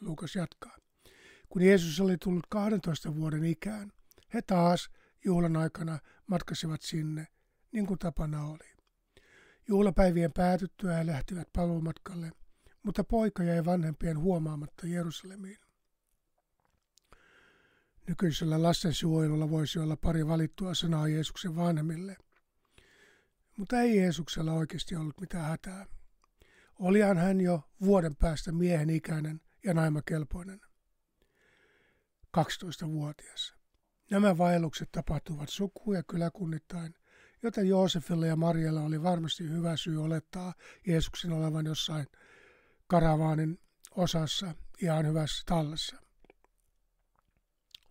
Luukas 0.00 0.34
jatkaa. 0.34 0.76
Kun 1.48 1.62
Jeesus 1.62 2.00
oli 2.00 2.16
tullut 2.18 2.46
12 2.48 3.16
vuoden 3.16 3.44
ikään, 3.44 3.92
he 4.34 4.42
taas 4.42 4.90
juhlan 5.24 5.56
aikana 5.56 5.98
matkasivat 6.26 6.82
sinne, 6.82 7.26
niin 7.72 7.86
kuin 7.86 7.98
tapana 7.98 8.44
oli. 8.44 8.74
Juhlapäivien 9.68 10.32
päätyttyä 10.32 10.96
he 10.96 11.06
lähtivät 11.06 11.48
paluumatkalle, 11.52 12.32
mutta 12.82 13.04
poika 13.04 13.42
jäi 13.42 13.64
vanhempien 13.64 14.18
huomaamatta 14.18 14.86
Jerusalemiin. 14.86 15.63
Nykyisellä 18.08 18.62
lastensuojelulla 18.62 19.50
voisi 19.50 19.78
olla 19.78 19.96
pari 19.96 20.26
valittua 20.26 20.74
sanaa 20.74 21.08
Jeesuksen 21.08 21.56
vanhemmille. 21.56 22.16
Mutta 23.56 23.80
ei 23.80 23.96
Jeesuksella 23.96 24.52
oikeasti 24.52 24.96
ollut 24.96 25.20
mitään 25.20 25.44
hätää. 25.44 25.86
Olihan 26.78 27.16
hän 27.16 27.40
jo 27.40 27.62
vuoden 27.80 28.16
päästä 28.16 28.52
miehen 28.52 28.90
ikäinen 28.90 29.40
ja 29.64 29.74
naimakelpoinen. 29.74 30.60
12-vuotias. 32.36 33.54
Nämä 34.10 34.38
vaellukset 34.38 34.92
tapahtuvat 34.92 35.48
suku- 35.48 35.92
ja 35.92 36.02
kyläkunnittain, 36.02 36.94
joten 37.42 37.68
Joosefilla 37.68 38.26
ja 38.26 38.36
Marjalla 38.36 38.80
oli 38.80 39.02
varmasti 39.02 39.48
hyvä 39.48 39.76
syy 39.76 40.04
olettaa 40.04 40.54
Jeesuksen 40.86 41.32
olevan 41.32 41.66
jossain 41.66 42.06
karavaanin 42.86 43.60
osassa 43.90 44.54
ihan 44.82 45.06
hyvässä 45.06 45.42
tallessa. 45.46 46.03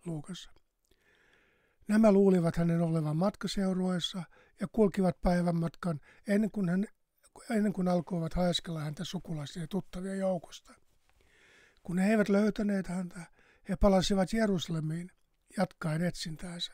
Luukas. 0.06 0.50
Nämä 1.88 2.12
luulivat 2.12 2.56
hänen 2.56 2.80
olevan 2.80 3.16
matkaseurueessa 3.16 4.22
ja 4.60 4.66
kulkivat 4.72 5.20
päivän 5.20 5.56
matkan 5.56 6.00
ennen 6.26 6.50
kuin, 6.50 6.68
hän, 6.68 6.86
ennen 7.50 7.72
kuin 7.72 7.88
alkoivat 7.88 8.34
haiskella 8.34 8.80
häntä 8.80 9.04
sukulaisten 9.04 9.60
ja 9.60 9.66
tuttavien 9.68 10.18
joukosta. 10.18 10.74
Kun 11.82 11.98
he 11.98 12.10
eivät 12.10 12.28
löytäneet 12.28 12.86
häntä, 12.86 13.26
he 13.68 13.76
palasivat 13.76 14.32
Jerusalemiin 14.32 15.10
jatkaen 15.56 16.02
etsintäänsä. 16.02 16.72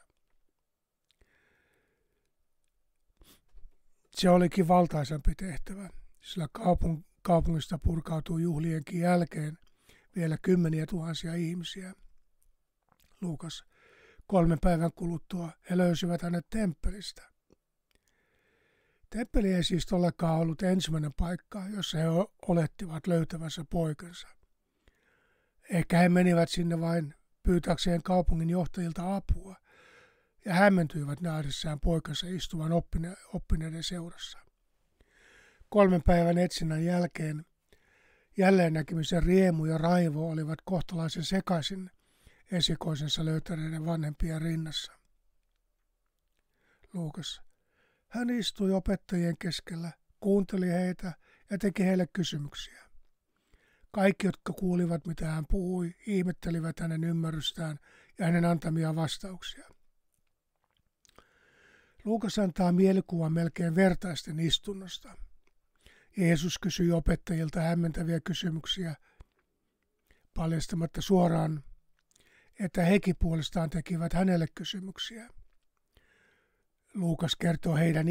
Se 4.11 4.31
olikin 4.31 4.69
valtaisempi 4.69 5.35
tehtävä, 5.35 5.91
sillä 6.21 6.49
kaupung- 6.59 7.05
kaupungista 7.23 7.79
purkautui 7.79 8.43
juhlienkin 8.43 9.01
jälkeen 9.01 9.59
vielä 10.17 10.39
kymmeniä 10.43 10.87
tuhansia 10.87 11.35
ihmisiä. 11.35 11.95
Luukas, 13.21 13.65
kolmen 14.27 14.59
päivän 14.61 14.93
kuluttua 14.93 15.51
he 15.71 15.77
löysivät 15.77 16.23
hänet 16.23 16.47
temppelistä. 16.51 17.23
Temppeli 19.11 19.55
ei 19.55 19.65
siis 19.65 19.93
olekaan 19.93 20.41
ollut 20.41 20.63
ensimmäinen 20.63 21.13
paikka, 21.13 21.63
jossa 21.69 21.99
he 21.99 22.05
olettivat 22.49 23.07
löytävänsä 23.07 23.65
poikansa. 23.71 24.29
Ehkä 25.71 25.99
he 25.99 26.09
menivät 26.09 26.49
sinne 26.49 26.81
vain 26.81 27.15
pyytäkseen 27.43 28.03
kaupungin 28.03 28.51
johtajilta 28.51 29.17
apua 29.17 29.57
ja 30.45 30.55
hämmentyivät 30.55 31.21
nähdessään 31.21 31.81
poikansa 31.81 32.27
istuvan 32.27 32.73
oppine- 32.73 33.17
oppineiden 33.35 33.83
seurassa. 33.83 34.39
Kolmen 35.69 36.03
päivän 36.03 36.39
etsinnän 36.39 36.85
jälkeen 36.85 37.45
jälleen 38.37 38.73
näkemisen 38.73 39.23
riemu 39.23 39.65
ja 39.65 39.79
raivo 39.79 40.31
olivat 40.31 40.59
kohtalaisen 40.65 41.25
sekaisin 41.25 41.91
esikoisensa 42.53 43.25
löytäneiden 43.25 43.87
vanhempien 43.87 44.43
rinnassa. 44.43 44.93
Luukas. 46.93 47.43
Hän 48.09 48.31
istui 48.31 48.73
opettajien 48.73 49.39
keskellä, 49.39 49.93
kuunteli 50.21 50.69
heitä 50.69 51.13
ja 51.51 51.59
teki 51.59 51.85
heille 51.85 52.07
kysymyksiä. 52.13 52.91
Kaikki, 53.91 54.27
jotka 54.27 54.53
kuulivat, 54.53 55.07
mitä 55.07 55.27
hän 55.27 55.45
puhui, 55.51 55.95
ihmettelivät 56.07 56.81
hänen 56.81 57.05
ymmärrystään 57.05 57.79
ja 58.19 58.27
hänen 58.27 58.45
antamia 58.45 58.95
vastauksia. 58.97 59.69
Luukas 62.05 62.39
antaa 62.39 62.73
mielikuvan 62.73 63.33
melkein 63.33 63.75
vertaisten 63.75 64.41
istunnosta. 64.41 65.17
Jeesus 66.17 66.59
kysyi 66.59 66.93
opettajilta 66.93 67.61
hämmentäviä 67.61 68.21
kysymyksiä, 68.21 68.95
paljastamatta 70.35 71.03
suoraan, 71.03 71.65
että 72.61 72.85
hekin 72.85 73.17
puolestaan 73.19 73.71
tekivät 73.71 74.13
hänelle 74.13 74.47
kysymyksiä. 74.55 75.29
Luukas 76.95 77.37
kertoo 77.37 77.77
heidän 77.77 78.07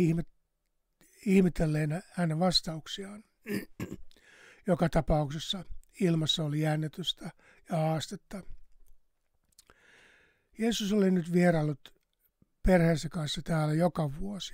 ihmetelleen 1.26 2.04
hänen 2.14 2.40
vastauksiaan. 2.40 3.24
Joka 4.68 4.90
tapauksessa 4.90 5.66
ilmassa 6.00 6.44
oli 6.44 6.62
jännitystä 6.62 7.32
ja 7.70 7.78
haastetta. 7.78 8.44
Jeesus 10.58 10.94
oli 10.94 11.12
nyt 11.12 11.34
vierailut 11.34 12.00
perheensä 12.64 13.10
kanssa 13.10 13.42
täällä 13.42 13.74
joka 13.74 14.20
vuosi. 14.20 14.54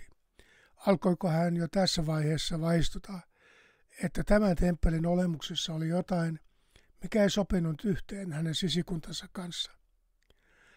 Alkoiko 0.76 1.30
hän 1.30 1.58
jo 1.58 1.68
tässä 1.68 2.06
vaiheessa 2.06 2.62
vaistuta, 2.62 3.20
että 4.04 4.24
tämän 4.24 4.56
temppelin 4.56 5.06
olemuksessa 5.06 5.74
oli 5.74 5.88
jotain, 5.88 6.40
mikä 7.04 7.24
ei 7.24 7.30
sopinut 7.30 7.86
yhteen 7.86 8.32
hänen 8.32 8.56
sisikuntansa 8.56 9.28
kanssa. 9.32 9.85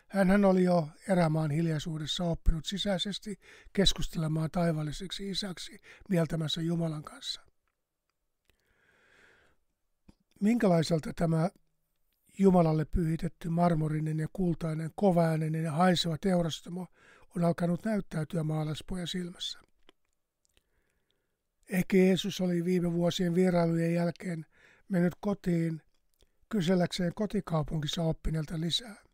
Hän 0.08 0.44
oli 0.44 0.64
jo 0.64 0.88
erämaan 1.08 1.50
hiljaisuudessa 1.50 2.24
oppinut 2.24 2.66
sisäisesti 2.66 3.40
keskustelemaan 3.72 4.50
taivaalliseksi 4.50 5.30
isäksi 5.30 5.80
mieltämänsä 6.08 6.60
Jumalan 6.60 7.02
kanssa 7.02 7.48
minkälaiselta 10.40 11.12
tämä 11.12 11.50
Jumalalle 12.38 12.84
pyhitetty 12.84 13.48
marmorinen 13.48 14.18
ja 14.18 14.28
kultainen, 14.32 14.90
kovaääninen 14.94 15.64
ja 15.64 15.72
haiseva 15.72 16.18
teurastamo 16.18 16.86
on 17.36 17.44
alkanut 17.44 17.84
näyttäytyä 17.84 18.42
maalaispoja 18.42 19.06
silmässä. 19.06 19.58
Ehkä 21.68 21.96
Jeesus 21.96 22.40
oli 22.40 22.64
viime 22.64 22.92
vuosien 22.92 23.34
vierailujen 23.34 23.94
jälkeen 23.94 24.46
mennyt 24.88 25.14
kotiin 25.20 25.82
kyselläkseen 26.48 27.12
kotikaupunkissa 27.14 28.02
oppineelta 28.02 28.60
lisää. 28.60 29.07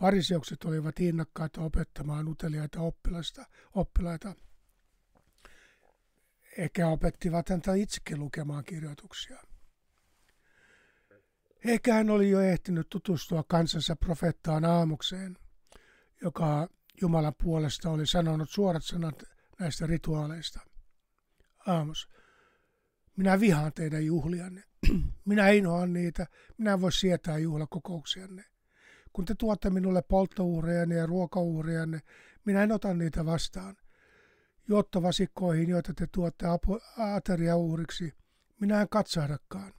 Fariseukset 0.00 0.64
olivat 0.64 1.00
innokkaita 1.00 1.60
opettamaan 1.60 2.28
uteliaita 2.28 2.80
oppilasta, 2.80 3.46
oppilaita– 3.74 4.34
Ehkä 6.58 6.88
opettivat 6.88 7.48
häntä 7.48 7.74
itsekin 7.74 8.20
lukemaan 8.20 8.64
kirjoituksia. 8.64 9.42
Ehkä 11.64 11.94
hän 11.94 12.10
oli 12.10 12.30
jo 12.30 12.40
ehtinyt 12.40 12.88
tutustua 12.88 13.44
kansansa 13.48 13.96
profeettaan 13.96 14.64
aamukseen, 14.64 15.38
joka 16.22 16.68
Jumalan 17.00 17.34
puolesta 17.42 17.90
oli 17.90 18.06
sanonut 18.06 18.50
suorat 18.50 18.84
sanat 18.84 19.22
näistä 19.60 19.86
rituaaleista. 19.86 20.60
Aamos, 21.66 22.08
minä 23.16 23.40
vihaan 23.40 23.72
teidän 23.72 24.06
juhlianne. 24.06 24.64
minä 25.24 25.48
inhoan 25.48 25.92
niitä. 25.92 26.26
Minä 26.58 26.72
en 26.72 26.80
voi 26.80 26.92
sietää 26.92 27.38
juhlakokouksianne. 27.38 28.44
Kun 29.12 29.24
te 29.24 29.34
tuotte 29.34 29.70
minulle 29.70 30.02
polttouhrejanne 30.02 30.94
ja 30.94 31.06
ruokauhrejanne, 31.06 32.00
minä 32.44 32.62
en 32.62 32.72
ota 32.72 32.94
niitä 32.94 33.26
vastaan. 33.26 33.76
Jottavasikkoihin, 34.68 35.68
joita 35.68 35.94
te 35.94 36.06
tuotte 36.12 36.46
ateriauhriksi, 36.98 38.14
minä 38.60 38.80
en 38.80 38.88
katsahdakaan. 38.88 39.72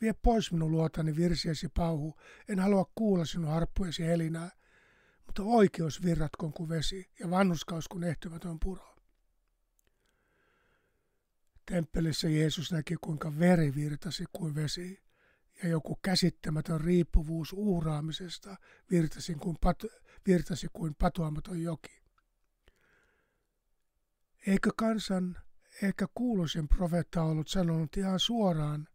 Vie 0.00 0.12
pois 0.22 0.52
minun 0.52 0.70
luotani 0.70 1.16
virsiesi 1.16 1.68
pauhu, 1.68 2.14
en 2.48 2.58
halua 2.58 2.90
kuulla 2.94 3.24
sinun 3.24 3.50
harppujesi 3.50 4.06
helinää, 4.06 4.50
mutta 5.26 5.42
oikeus 5.42 6.02
virratkoon 6.02 6.52
kuin 6.52 6.68
vesi 6.68 7.10
ja 7.20 7.30
vanhuskaus 7.30 7.88
kuin 7.88 8.04
ehtymätön 8.04 8.58
puro. 8.60 8.96
Temppelissä 11.66 12.28
Jeesus 12.28 12.72
näki, 12.72 12.96
kuinka 13.00 13.38
veri 13.38 13.74
virtasi 13.74 14.24
kuin 14.32 14.54
vesi, 14.54 15.05
ja 15.62 15.68
joku 15.68 15.98
käsittämätön 16.02 16.80
riippuvuus 16.80 17.52
uhraamisesta 17.52 18.56
virtasi 18.90 19.34
kuin, 19.34 19.56
patu, 19.60 19.88
virtasi 20.26 20.66
kuin 20.72 20.94
patoamaton 20.94 21.62
joki. 21.62 22.02
Eikö 24.46 24.70
kansan 24.76 25.36
ehkä 25.82 26.06
kuuluisin 26.14 26.68
profeetta 26.68 27.22
ollut 27.22 27.48
sanonut 27.48 27.96
ihan 27.96 28.20
suoraan, 28.20 28.88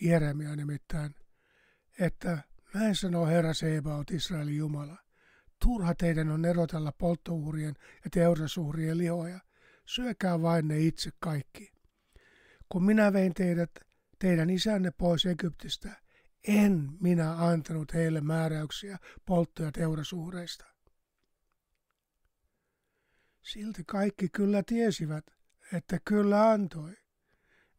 Jeremia 0.00 0.56
nimittäin, 0.56 1.14
että 1.98 2.42
näin 2.74 2.96
sanoo 2.96 3.26
Herra 3.26 3.54
Sebaot, 3.54 4.10
Israelin 4.10 4.56
Jumala. 4.56 4.96
Turha 5.64 5.94
teidän 5.94 6.30
on 6.30 6.44
erotella 6.44 6.92
polttouhrien 6.92 7.74
ja 8.04 8.10
teurasuhrien 8.10 8.98
lihoja. 8.98 9.40
Syökää 9.86 10.42
vain 10.42 10.68
ne 10.68 10.78
itse 10.78 11.10
kaikki. 11.18 11.72
Kun 12.68 12.84
minä 12.84 13.12
vein 13.12 13.34
teidät, 13.34 13.70
teidän 14.20 14.50
isänne 14.50 14.90
pois 14.90 15.26
Egyptistä, 15.26 16.02
en 16.48 16.88
minä 17.00 17.46
antanut 17.46 17.94
heille 17.94 18.20
määräyksiä 18.20 18.98
poltto- 19.26 19.62
ja 19.62 19.72
teurasuhreista. 19.72 20.64
Silti 23.42 23.84
kaikki 23.86 24.28
kyllä 24.28 24.62
tiesivät, 24.66 25.24
että 25.72 25.98
kyllä 26.04 26.50
antoi. 26.50 26.96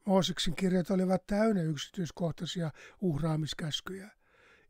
Mooseksen 0.05 0.55
kirjat 0.55 0.91
olivat 0.91 1.27
täynnä 1.27 1.61
yksityiskohtaisia 1.61 2.71
uhraamiskäskyjä, 3.01 4.11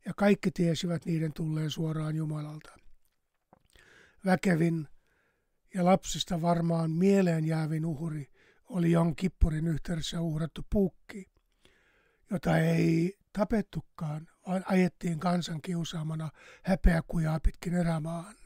ja 0.06 0.14
kaikki 0.14 0.50
tiesivät 0.50 1.04
niiden 1.04 1.32
tulleen 1.32 1.70
suoraan 1.70 2.16
Jumalalta. 2.16 2.78
Väkevin 4.24 4.88
ja 5.74 5.84
lapsista 5.84 6.42
varmaan 6.42 6.90
mieleen 6.90 7.44
jäävin 7.44 7.86
uhri 7.86 8.32
oli 8.68 8.90
Jon 8.90 9.16
Kippurin 9.16 9.68
yhteydessä 9.68 10.20
uhrattu 10.20 10.66
pukki, 10.70 11.31
jota 12.32 12.58
ei 12.58 13.18
tapettukaan, 13.32 14.28
vaan 14.46 14.64
ajettiin 14.66 15.20
kansan 15.20 15.62
kiusaamana 15.62 16.30
häpeäkujaa 16.62 17.40
pitkin 17.40 17.74
erämaahan. 17.74 18.36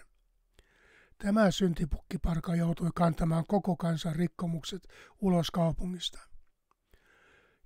Tämä 1.18 1.50
syntipukkiparka 1.50 2.54
joutui 2.54 2.90
kantamaan 2.94 3.44
koko 3.48 3.76
kansan 3.76 4.16
rikkomukset 4.16 4.88
ulos 5.20 5.50
kaupungista. 5.50 6.18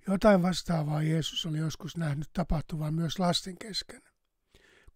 Jotain 0.07 0.41
vastaavaa 0.41 1.03
Jeesus 1.03 1.45
oli 1.45 1.57
joskus 1.57 1.97
nähnyt 1.97 2.29
tapahtuvan 2.33 2.93
myös 2.93 3.19
lasten 3.19 3.57
kesken, 3.57 4.01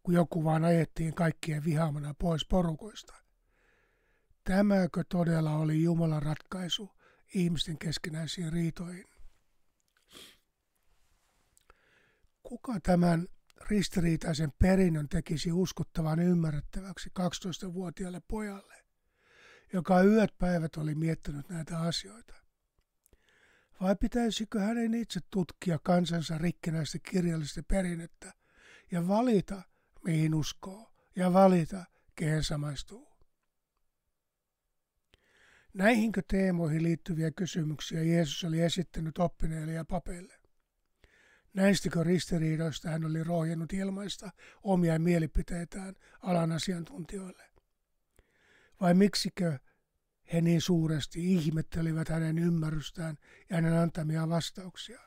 kun 0.04 0.14
joku 0.14 0.44
vaan 0.44 0.66
ajettiin 0.66 1.14
kaikkien 1.14 1.64
vihaamana 1.66 2.14
pois 2.20 2.46
porukoista. 2.46 3.14
Tämäkö 4.44 5.04
todella 5.10 5.52
oli 5.52 5.84
Jumalan 5.84 6.24
ratkaisu 6.24 6.92
ihmisten 7.34 7.78
keskinäisiin 7.78 8.54
riitoihin? 8.54 9.15
Kuka 12.48 12.80
tämän 12.80 13.28
ristiriitaisen 13.70 14.54
perinnön 14.60 15.10
tekisi 15.10 15.52
uskottavan 15.52 16.20
ymmärrettäväksi 16.20 17.10
12-vuotiaalle 17.20 18.22
pojalle, 18.28 18.76
joka 19.74 20.04
yöt 20.04 20.38
päivät 20.38 20.76
oli 20.78 20.96
miettinyt 20.96 21.50
näitä 21.50 21.80
asioita? 21.80 22.34
Vai 23.82 23.96
pitäisikö 23.96 24.60
hänen 24.60 24.94
itse 24.94 25.20
tutkia 25.32 25.80
kansansa 25.84 26.38
rikkinäistä 26.38 27.00
kirjallista 27.00 27.64
perinnettä 27.64 28.34
ja 28.92 29.08
valita, 29.08 29.62
mihin 30.04 30.36
uskoo, 30.36 30.94
ja 31.16 31.34
valita, 31.34 31.86
kehen 32.16 32.44
samaistuu? 32.44 33.08
Näihinkö 35.74 36.22
teemoihin 36.28 36.84
liittyviä 36.84 37.32
kysymyksiä 37.32 38.04
Jeesus 38.04 38.44
oli 38.44 38.62
esittänyt 38.62 39.18
oppineille 39.18 39.74
ja 39.74 39.86
papeille? 39.86 40.45
Näistikö 41.56 42.04
ristiriidoista 42.04 42.90
hän 42.90 43.06
oli 43.06 43.24
rohjennut 43.24 43.74
ilmaista 43.74 44.32
omia 44.64 45.00
mielipiteitään 45.00 45.96
alan 46.22 46.52
asiantuntijoille? 46.52 47.44
Vai 48.82 48.94
miksikö 48.94 49.60
he 50.34 50.42
niin 50.42 50.62
suuresti 50.62 51.34
ihmettelivät 51.34 52.10
hänen 52.10 52.40
ymmärrystään 52.40 53.18
ja 53.50 53.56
hänen 53.56 53.78
antamia 53.78 54.30
vastauksia? 54.30 55.02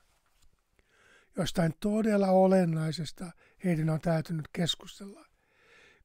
Jostain 1.37 1.75
todella 1.81 2.29
olennaisesta 2.29 3.33
heidän 3.65 3.91
on 3.91 4.01
täytynyt 4.01 4.49
keskustella, 4.53 5.27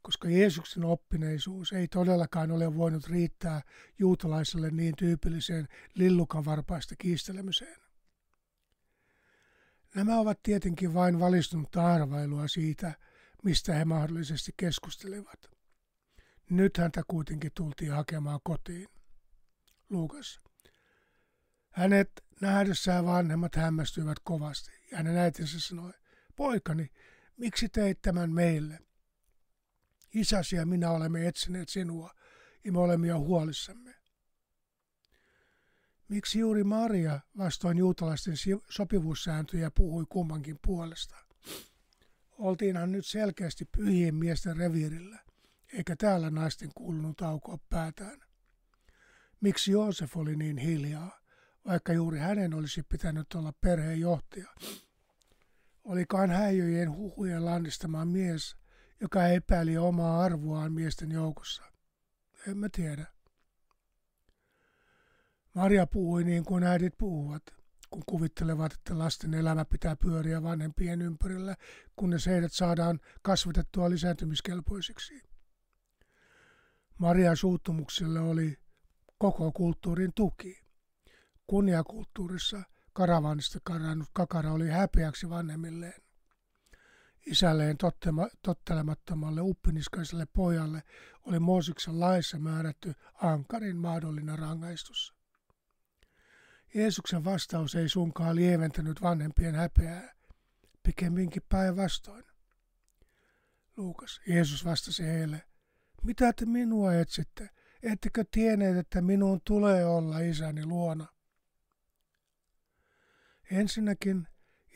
koska 0.02 0.30
Jeesuksen 0.30 0.86
oppineisuus 0.86 1.74
ei 1.74 1.88
todellakaan 1.88 2.52
ole 2.52 2.76
voinut 2.76 3.08
riittää 3.08 3.62
juutalaiselle 4.00 4.72
niin 4.72 4.96
tyypilliseen 4.96 5.68
lillukanvarpaista 5.96 6.96
kiistelemiseen. 6.96 7.83
Nämä 9.96 10.20
ovat 10.20 10.44
tietenkin 10.44 10.94
vain 10.94 11.20
valistunutta 11.20 11.88
arvailua 11.94 12.48
siitä, 12.48 12.94
mistä 13.44 13.74
he 13.74 13.86
mahdollisesti 13.86 14.54
keskustelivat. 14.58 15.52
Nyt 16.50 16.78
häntä 16.78 17.04
kuitenkin 17.08 17.52
tultiin 17.56 17.92
hakemaan 17.92 18.40
kotiin. 18.44 18.88
Luukas. 19.90 20.40
Hänet 21.72 22.12
nähdessään 22.42 23.06
vanhemmat 23.06 23.56
hämmästyivät 23.56 24.18
kovasti 24.24 24.72
ja 24.92 24.98
hänen 24.98 25.18
äitinsä 25.18 25.60
sanoi, 25.60 25.94
poikani, 26.36 26.92
miksi 27.38 27.70
teit 27.70 28.02
tämän 28.02 28.32
meille? 28.32 28.80
Isäsi 30.14 30.56
ja 30.56 30.66
minä 30.66 30.92
olemme 30.92 31.28
etsineet 31.28 31.70
sinua 31.70 32.14
ja 32.64 32.72
me 32.72 32.80
olemme 32.80 33.08
jo 33.08 33.20
huolissamme. 33.20 33.96
Miksi 36.08 36.40
juuri 36.40 36.64
Maria 36.64 37.20
vastoin 37.38 37.78
juutalaisten 37.78 38.34
sopivuussääntöjä 38.70 39.72
puhui 39.72 40.06
kummankin 40.10 40.60
puolesta? 40.66 41.16
Oltiinhan 42.38 42.92
nyt 42.92 43.06
selkeästi 43.06 43.66
pyhien 43.66 44.16
miesten 44.16 44.58
reviirillä, 44.58 45.20
eikä 45.74 45.96
täällä 45.96 46.30
naisten 46.30 46.70
kuulunut 46.76 47.22
aukoa 47.22 47.58
päätään. 47.70 48.20
Miksi 49.42 49.72
Joosef 49.72 50.18
oli 50.18 50.36
niin 50.36 50.58
hiljaa, 50.58 51.20
vaikka 51.66 51.94
juuri 51.94 52.20
hänen 52.20 52.54
olisi 52.54 52.84
pitänyt 52.84 53.34
olla 53.34 53.54
perheenjohtaja? 53.62 54.48
Olikohan 55.84 56.30
häijöjen 56.30 56.92
huhujen 56.92 57.46
lannistama 57.46 58.06
mies, 58.06 58.56
joka 59.02 59.28
epäili 59.28 59.78
omaa 59.78 60.24
arvoaan 60.24 60.74
miesten 60.74 61.12
joukossa? 61.12 61.64
En 62.48 62.58
mä 62.58 62.70
tiedä. 62.70 63.13
Maria 65.54 65.88
puhui 65.88 66.24
niin 66.24 66.46
kuin 66.46 66.64
äidit 66.64 66.98
puhuvat, 66.98 67.44
kun 67.90 68.04
kuvittelevat, 68.06 68.74
että 68.74 69.00
lasten 69.00 69.34
elämä 69.34 69.66
pitää 69.66 69.96
pyöriä 69.96 70.44
vanhempien 70.44 71.02
ympärillä, 71.02 71.56
kunnes 71.96 72.26
heidät 72.26 72.54
saadaan 72.54 73.00
kasvatettua 73.22 73.90
lisääntymiskelpoisiksi. 73.90 75.22
Marian 76.98 77.38
suuttumukselle 77.38 78.20
oli 78.20 78.58
koko 79.18 79.52
kulttuurin 79.52 80.14
tuki. 80.16 80.64
Kunniakulttuurissa 81.48 82.64
karavanista 82.94 83.60
karannut 83.64 84.10
kakara 84.14 84.52
oli 84.52 84.70
häpeäksi 84.70 85.30
vanhemmilleen. 85.30 86.02
Isälleen 87.26 87.78
tottelemattomalle 88.42 89.42
uppiniskaiselle 89.42 90.26
pojalle 90.26 90.84
oli 91.24 91.40
Mooseksen 91.40 92.00
laissa 92.00 92.40
määrätty 92.40 92.94
ankarin 93.14 93.78
mahdollinen 93.78 94.40
rangaistus. 94.40 95.13
Jeesuksen 96.76 97.24
vastaus 97.24 97.76
ei 97.76 97.90
sunkaan 97.90 98.36
lieventänyt 98.36 99.02
vanhempien 99.02 99.56
häpeää, 99.56 100.14
pikemminkin 100.84 101.42
päinvastoin. 101.50 102.26
Luukas, 103.78 104.22
Jeesus 104.28 104.66
vastasi 104.66 105.04
heille, 105.04 105.42
mitä 106.04 106.34
te 106.34 106.46
minua 106.46 106.94
etsitte? 106.94 107.50
Ettekö 107.84 108.26
tienneet, 108.32 108.78
että 108.78 109.02
minun 109.02 109.42
tulee 109.46 109.86
olla 109.86 110.20
isäni 110.20 110.66
luona? 110.66 111.08
Ensinnäkin 113.52 114.28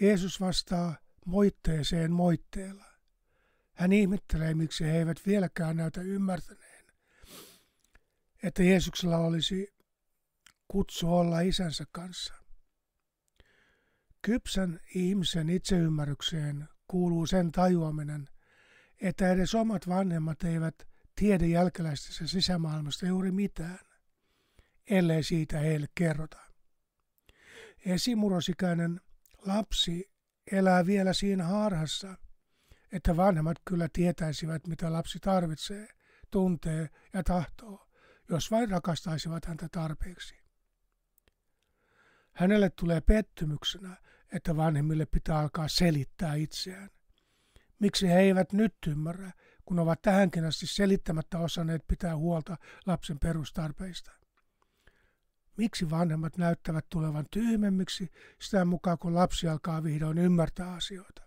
Jeesus 0.02 0.42
vastaa 0.42 0.96
moitteeseen 1.26 2.12
moitteella. 2.12 2.86
Hän 3.74 3.94
ihmettelee, 3.94 4.54
miksi 4.54 4.84
he 4.84 4.98
eivät 4.98 5.18
vieläkään 5.26 5.78
näytä 5.78 6.02
ymmärtäneen, 6.02 6.86
että 8.44 8.64
Jeesuksella 8.64 9.18
olisi 9.18 9.77
kutsu 10.68 11.16
olla 11.16 11.40
isänsä 11.40 11.86
kanssa. 11.92 12.34
Kypsän 14.22 14.80
ihmisen 14.96 15.50
itseymmärrykseen 15.50 16.68
kuuluu 16.88 17.26
sen 17.26 17.52
tajuaminen, 17.52 18.30
että 19.02 19.32
edes 19.32 19.56
omat 19.56 19.88
vanhemmat 19.88 20.44
eivät 20.44 20.88
tiedä 21.16 21.46
jälkeläistensä 21.46 22.28
sisämaailmasta 22.28 23.06
juuri 23.06 23.32
mitään, 23.32 23.80
ellei 24.90 25.24
siitä 25.24 25.60
heille 25.60 25.88
kerrota. 25.96 26.38
Esimurosikäinen 27.86 29.02
lapsi 29.46 30.12
elää 30.52 30.86
vielä 30.86 31.14
siinä 31.14 31.44
harhassa, 31.44 32.18
että 32.92 33.18
vanhemmat 33.18 33.58
kyllä 33.66 33.90
tietäisivät, 33.94 34.68
mitä 34.68 34.94
lapsi 34.94 35.20
tarvitsee, 35.20 35.88
tuntee 36.32 36.90
ja 37.14 37.24
tahtoo, 37.24 37.88
jos 38.30 38.52
vain 38.52 38.70
rakastaisivat 38.70 39.46
häntä 39.46 39.70
tarpeeksi. 39.72 40.37
Hänelle 42.38 42.70
tulee 42.70 43.02
pettymyksenä, 43.02 43.98
että 44.34 44.56
vanhemmille 44.56 45.06
pitää 45.06 45.40
alkaa 45.40 45.68
selittää 45.68 46.36
itseään. 46.36 46.90
Miksi 47.80 48.08
he 48.08 48.20
eivät 48.20 48.54
nyt 48.54 48.76
ymmärrä, 48.88 49.32
kun 49.66 49.80
ovat 49.80 50.02
tähänkin 50.02 50.46
asti 50.46 50.68
selittämättä 50.68 51.40
osanneet 51.40 51.88
pitää 51.88 52.18
huolta 52.18 52.58
lapsen 52.86 53.20
perustarpeista? 53.20 54.12
Miksi 55.58 55.90
vanhemmat 55.90 56.38
näyttävät 56.38 56.86
tulevan 56.90 57.26
tyhmemmiksi 57.32 58.12
sitä 58.42 58.66
mukaan, 58.66 58.98
kun 58.98 59.16
lapsi 59.16 59.48
alkaa 59.48 59.84
vihdoin 59.84 60.18
ymmärtää 60.18 60.74
asioita? 60.74 61.22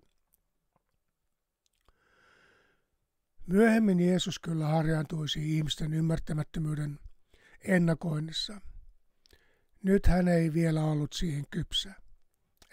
Myöhemmin 3.47 4.01
Jeesus 4.01 4.39
kyllä 4.39 4.67
harjaantuisi 4.67 5.57
ihmisten 5.57 5.95
ymmärtämättömyyden 5.95 6.99
ennakoinnissa. 7.65 8.61
Nyt 9.83 10.07
hän 10.07 10.29
ei 10.29 10.53
vielä 10.53 10.85
ollut 10.85 11.13
siihen 11.13 11.45
kypsä. 11.51 11.95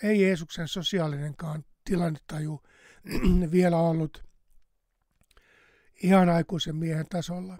Ei 0.04 0.22
Jeesuksen 0.22 0.68
sosiaalinenkaan 0.68 1.66
tilannetaju 1.86 2.64
vielä 3.52 3.78
ollut 3.78 4.26
ihan 6.04 6.30
aikuisen 6.30 6.76
miehen 6.76 7.06
tasolla. 7.10 7.58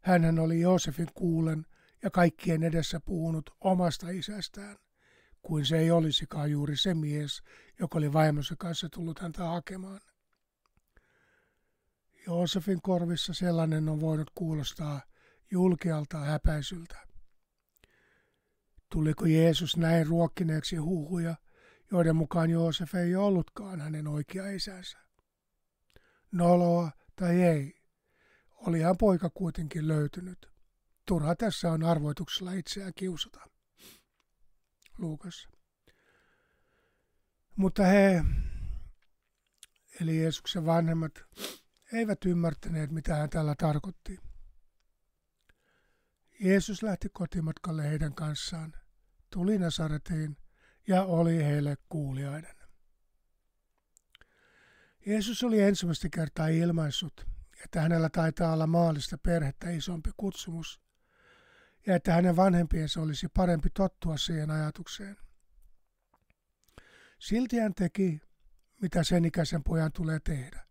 Hänhän 0.00 0.38
oli 0.38 0.60
Joosefin 0.60 1.08
kuulen 1.14 1.66
ja 2.02 2.10
kaikkien 2.10 2.62
edessä 2.62 3.00
puhunut 3.00 3.50
omasta 3.60 4.10
isästään, 4.10 4.76
kuin 5.42 5.66
se 5.66 5.78
ei 5.78 5.90
olisikaan 5.90 6.50
juuri 6.50 6.76
se 6.76 6.94
mies, 6.94 7.42
joka 7.78 7.98
oli 7.98 8.12
vaimonsa 8.12 8.54
kanssa 8.58 8.88
tullut 8.88 9.18
häntä 9.18 9.44
hakemaan. 9.44 10.00
Joosefin 12.26 12.82
korvissa 12.82 13.34
sellainen 13.34 13.88
on 13.88 14.00
voinut 14.00 14.30
kuulostaa 14.34 15.00
julkealta 15.50 16.18
häpäisyltä. 16.18 17.09
Tuliko 18.90 19.26
Jeesus 19.26 19.76
näin 19.76 20.06
ruokkineeksi 20.06 20.76
huhuja, 20.76 21.34
joiden 21.90 22.16
mukaan 22.16 22.50
Joosef 22.50 22.94
ei 22.94 23.16
ollutkaan 23.16 23.80
hänen 23.80 24.06
oikea 24.06 24.50
isänsä? 24.50 24.98
Noloa 26.32 26.90
tai 27.16 27.42
ei, 27.42 27.82
olihan 28.54 28.96
poika 28.98 29.30
kuitenkin 29.30 29.88
löytynyt. 29.88 30.50
Turha 31.06 31.36
tässä 31.36 31.72
on 31.72 31.84
arvoituksella 31.84 32.52
itseään 32.52 32.92
kiusata. 32.94 33.40
Luukas. 34.98 35.48
Mutta 37.56 37.84
he, 37.84 38.24
eli 40.00 40.18
Jeesuksen 40.18 40.66
vanhemmat, 40.66 41.12
eivät 41.92 42.24
ymmärtäneet, 42.24 42.90
mitä 42.90 43.14
hän 43.14 43.30
tällä 43.30 43.54
tarkoitti. 43.54 44.29
Jeesus 46.42 46.82
lähti 46.82 47.08
kotimatkalle 47.08 47.88
heidän 47.88 48.14
kanssaan, 48.14 48.72
tuli 49.30 49.58
Nasaretiin 49.58 50.36
ja 50.88 51.04
oli 51.04 51.44
heille 51.44 51.76
kuuliainen. 51.88 52.56
Jeesus 55.06 55.44
oli 55.44 55.62
ensimmäistä 55.62 56.08
kertaa 56.08 56.48
ilmaissut, 56.48 57.26
että 57.64 57.80
hänellä 57.80 58.08
taitaa 58.08 58.52
olla 58.52 58.66
maallista 58.66 59.18
perhettä 59.18 59.70
isompi 59.70 60.10
kutsumus 60.16 60.80
ja 61.86 61.96
että 61.96 62.12
hänen 62.12 62.36
vanhempiensa 62.36 63.00
olisi 63.00 63.28
parempi 63.28 63.68
tottua 63.74 64.16
siihen 64.16 64.50
ajatukseen. 64.50 65.16
Silti 67.18 67.58
hän 67.58 67.74
teki, 67.74 68.20
mitä 68.82 69.04
sen 69.04 69.24
ikäisen 69.24 69.64
pojan 69.64 69.92
tulee 69.92 70.20
tehdä. 70.20 70.66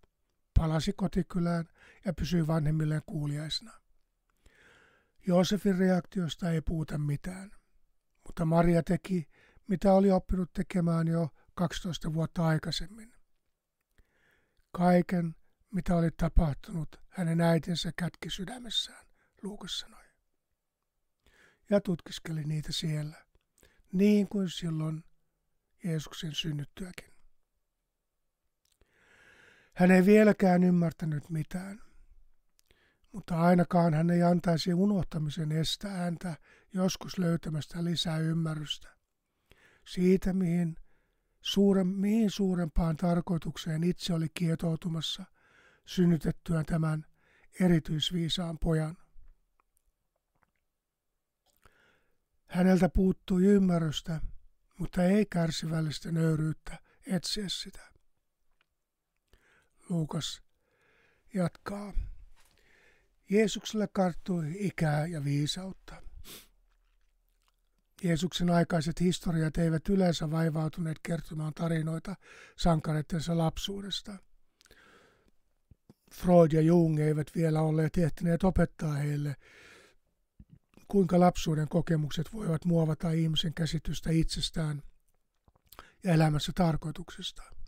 Palasi 0.59 0.93
kotikylään 0.93 1.65
ja 2.05 2.13
pysyi 2.13 2.47
vanhemmilleen 2.47 3.03
kuuliaisena. 3.05 3.78
Joosefin 5.29 5.77
reaktiosta 5.77 6.51
ei 6.51 6.61
puhuta 6.61 6.97
mitään, 6.97 7.51
mutta 8.25 8.45
Maria 8.45 8.83
teki, 8.83 9.27
mitä 9.67 9.93
oli 9.93 10.11
oppinut 10.11 10.53
tekemään 10.53 11.07
jo 11.07 11.29
12 11.53 12.13
vuotta 12.13 12.47
aikaisemmin. 12.47 13.13
Kaiken, 14.71 15.35
mitä 15.71 15.95
oli 15.95 16.11
tapahtunut, 16.11 17.01
hänen 17.09 17.41
äitinsä 17.41 17.91
kätki 17.97 18.29
sydämessään, 18.29 19.05
Luukas 19.43 19.79
sanoi. 19.79 20.03
Ja 21.69 21.81
tutkiskeli 21.81 22.43
niitä 22.43 22.71
siellä, 22.71 23.25
niin 23.91 24.29
kuin 24.29 24.49
silloin 24.49 25.03
Jeesuksen 25.83 26.35
synnyttyäkin. 26.35 27.13
Hän 29.73 29.91
ei 29.91 30.05
vieläkään 30.05 30.63
ymmärtänyt 30.63 31.29
mitään, 31.29 31.88
mutta 33.11 33.41
ainakaan 33.41 33.93
hän 33.93 34.09
ei 34.09 34.23
antaisi 34.23 34.73
unohtamisen 34.73 35.51
estää 35.51 35.97
häntä 35.97 36.35
joskus 36.73 37.17
löytämästä 37.17 37.83
lisää 37.83 38.17
ymmärrystä 38.17 38.99
siitä, 39.89 40.33
mihin, 40.33 40.75
suuren, 41.41 41.87
mihin 41.87 42.31
suurempaan 42.31 42.97
tarkoitukseen 42.97 43.83
itse 43.83 44.13
oli 44.13 44.27
kietoutumassa 44.33 45.25
synnytettyä 45.85 46.63
tämän 46.63 47.05
erityisviisaan 47.59 48.59
pojan. 48.59 48.97
Häneltä 52.47 52.89
puuttui 52.89 53.45
ymmärrystä, 53.45 54.21
mutta 54.79 55.03
ei 55.03 55.25
kärsivällistä 55.25 56.11
nöyryyttä 56.11 56.79
etsiä 57.07 57.49
sitä. 57.49 57.91
Luukas 59.89 60.41
jatkaa. 61.33 61.93
Jeesukselle 63.29 63.87
karttui 63.93 64.55
ikää 64.59 65.07
ja 65.07 65.23
viisautta. 65.23 65.95
Jeesuksen 68.03 68.49
aikaiset 68.49 68.99
historiat 68.99 69.57
eivät 69.57 69.89
yleensä 69.89 70.31
vaivautuneet 70.31 70.99
kertomaan 71.03 71.53
tarinoita 71.53 72.15
sankareittensa 72.57 73.37
lapsuudesta. 73.37 74.17
Freud 76.13 76.51
ja 76.51 76.61
Jung 76.61 76.99
eivät 76.99 77.27
vielä 77.35 77.61
olleet 77.61 77.97
ehtineet 77.97 78.43
opettaa 78.43 78.93
heille, 78.93 79.35
kuinka 80.87 81.19
lapsuuden 81.19 81.67
kokemukset 81.67 82.33
voivat 82.33 82.65
muovata 82.65 83.11
ihmisen 83.11 83.53
käsitystä 83.53 84.11
itsestään 84.11 84.83
ja 86.03 86.13
elämässä 86.13 86.51
tarkoituksesta. 86.55 87.58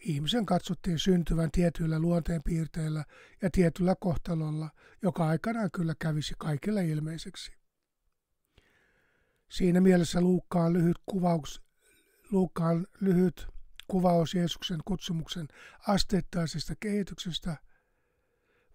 Ihmisen 0.00 0.46
katsottiin 0.46 0.98
syntyvän 0.98 1.50
tietyillä 1.50 1.98
luonteenpiirteillä 1.98 3.04
ja 3.42 3.50
tietyllä 3.50 3.94
kohtalolla, 4.00 4.70
joka 5.02 5.28
aikanaan 5.28 5.70
kyllä 5.70 5.94
kävisi 5.98 6.34
kaikille 6.38 6.86
ilmeiseksi. 6.86 7.52
Siinä 9.48 9.80
mielessä 9.80 10.20
Luukkaan 10.20 10.72
lyhyt 10.72 10.98
kuvaus, 11.06 11.62
Luukkaan 12.30 12.86
lyhyt 13.00 13.46
kuvaus 13.86 14.34
Jeesuksen 14.34 14.80
kutsumuksen 14.84 15.48
asteittaisesta 15.88 16.74
kehityksestä 16.80 17.56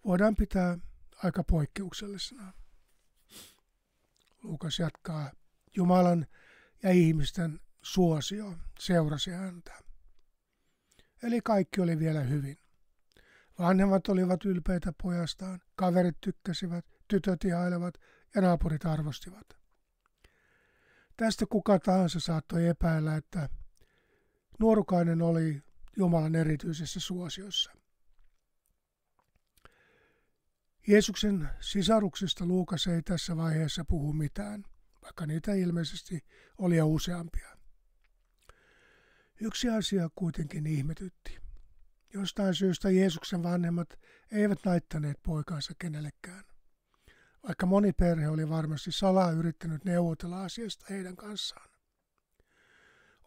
voidaan 0.04 0.36
pitää 0.36 0.78
aika 1.24 1.44
poikkeuksellisena. 1.44 2.52
Luukas 4.42 4.78
jatkaa, 4.78 5.32
Jumalan 5.76 6.26
ja 6.82 6.90
ihmisten 6.90 7.60
suosio 7.82 8.54
seurasi 8.78 9.30
häntä. 9.30 9.85
Eli 11.22 11.40
kaikki 11.44 11.80
oli 11.80 11.98
vielä 11.98 12.20
hyvin. 12.20 12.58
Vanhemmat 13.58 14.08
olivat 14.08 14.44
ylpeitä 14.44 14.92
pojastaan, 15.02 15.60
kaverit 15.76 16.16
tykkäsivät, 16.20 16.84
tytöt 17.08 17.44
ihailevat 17.44 17.94
ja 18.34 18.40
naapurit 18.40 18.84
arvostivat. 18.84 19.46
Tästä 21.16 21.46
kuka 21.46 21.78
tahansa 21.78 22.20
saattoi 22.20 22.66
epäillä, 22.66 23.16
että 23.16 23.48
nuorukainen 24.58 25.22
oli 25.22 25.62
Jumalan 25.96 26.34
erityisessä 26.34 27.00
suosiossa. 27.00 27.72
Jeesuksen 30.86 31.48
sisaruksista 31.60 32.46
Luukas 32.46 32.86
ei 32.86 33.02
tässä 33.02 33.36
vaiheessa 33.36 33.84
puhu 33.84 34.12
mitään, 34.12 34.64
vaikka 35.02 35.26
niitä 35.26 35.54
ilmeisesti 35.54 36.24
oli 36.58 36.76
jo 36.76 36.86
useampia. 36.86 37.55
Yksi 39.40 39.68
asia 39.68 40.08
kuitenkin 40.14 40.66
ihmetytti. 40.66 41.38
Jostain 42.14 42.54
syystä 42.54 42.90
Jeesuksen 42.90 43.42
vanhemmat 43.42 43.98
eivät 44.32 44.58
naittaneet 44.64 45.22
poikaansa 45.22 45.72
kenellekään, 45.78 46.44
vaikka 47.46 47.66
moni 47.66 47.92
perhe 47.92 48.28
oli 48.28 48.48
varmasti 48.48 48.92
salaa 48.92 49.30
yrittänyt 49.30 49.84
neuvotella 49.84 50.44
asiasta 50.44 50.86
heidän 50.90 51.16
kanssaan. 51.16 51.68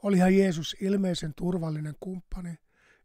Olihan 0.04 0.36
Jeesus 0.36 0.76
ilmeisen 0.82 1.34
turvallinen 1.34 1.96
kumppani, 2.00 2.58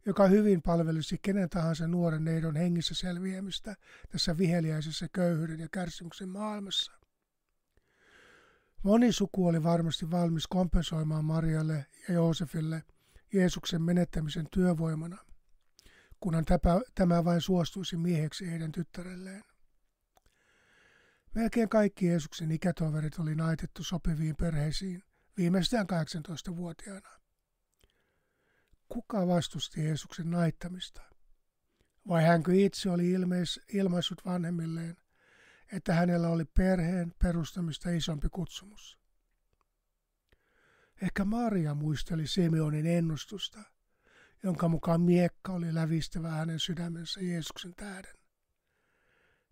joka 0.05 0.27
hyvin 0.27 0.61
palvelisi 0.61 1.17
kenen 1.21 1.49
tahansa 1.49 1.87
nuoren 1.87 2.23
neidon 2.23 2.55
hengissä 2.55 2.95
selviämistä 2.95 3.75
tässä 4.09 4.37
viheliäisessä 4.37 5.07
köyhyyden 5.13 5.59
ja 5.59 5.67
kärsimyksen 5.71 6.29
maailmassa. 6.29 6.91
Moni 8.83 9.11
suku 9.11 9.47
oli 9.47 9.63
varmasti 9.63 10.11
valmis 10.11 10.47
kompensoimaan 10.47 11.25
Marialle 11.25 11.85
ja 12.07 12.13
Joosefille 12.13 12.83
Jeesuksen 13.35 13.81
menettämisen 13.81 14.47
työvoimana, 14.51 15.17
kunhan 16.19 16.45
tämä 16.95 17.25
vain 17.25 17.41
suostuisi 17.41 17.97
mieheksi 17.97 18.51
heidän 18.51 18.71
tyttärelleen. 18.71 19.43
Melkein 21.35 21.69
kaikki 21.69 22.05
Jeesuksen 22.05 22.51
ikätoverit 22.51 23.19
oli 23.19 23.35
naitettu 23.35 23.83
sopiviin 23.83 24.35
perheisiin 24.35 25.03
viimeistään 25.37 25.87
18-vuotiaana. 25.89 27.09
Kuka 28.89 29.27
vastusti 29.27 29.83
Jeesuksen 29.83 30.31
naittamista? 30.31 31.01
Vai 32.07 32.23
hänkö 32.23 32.55
itse 32.55 32.89
oli 32.89 33.11
ilmeis, 33.11 33.59
ilmaissut 33.73 34.25
vanhemmilleen, 34.25 34.97
että 35.71 35.93
hänellä 35.93 36.29
oli 36.29 36.45
perheen 36.45 37.13
perustamista 37.23 37.89
isompi 37.89 38.27
kutsumus? 38.31 39.04
Ehkä 41.01 41.25
Maria 41.25 41.73
muisteli 41.73 42.27
Simeonin 42.27 42.85
ennustusta, 42.85 43.59
jonka 44.43 44.67
mukaan 44.67 45.01
miekka 45.01 45.53
oli 45.53 45.73
lävistävä 45.73 46.29
hänen 46.29 46.59
sydämensä 46.59 47.21
Jeesuksen 47.21 47.75
tähden. 47.75 48.15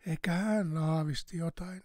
Ehkä 0.08 0.32
hän 0.32 0.78
aavisti 0.78 1.38
jotain, 1.38 1.84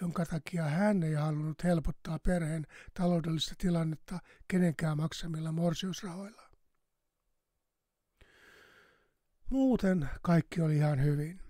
jonka 0.00 0.26
takia 0.26 0.64
hän 0.64 1.02
ei 1.02 1.14
halunnut 1.14 1.64
helpottaa 1.64 2.18
perheen 2.18 2.66
taloudellista 2.94 3.54
tilannetta 3.58 4.18
kenenkään 4.48 4.96
maksamilla 4.96 5.52
morsiusrahoilla. 5.52 6.42
Muuten 9.50 10.10
kaikki 10.22 10.60
oli 10.60 10.76
ihan 10.76 11.02
hyvin, 11.02 11.40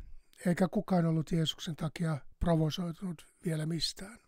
eikä 0.47 0.69
kukaan 0.69 1.07
ollut 1.07 1.33
Jeesuksen 1.33 1.77
takia 1.77 2.19
provosoitunut 2.41 3.27
vielä 3.45 3.67
mistään. 3.67 4.26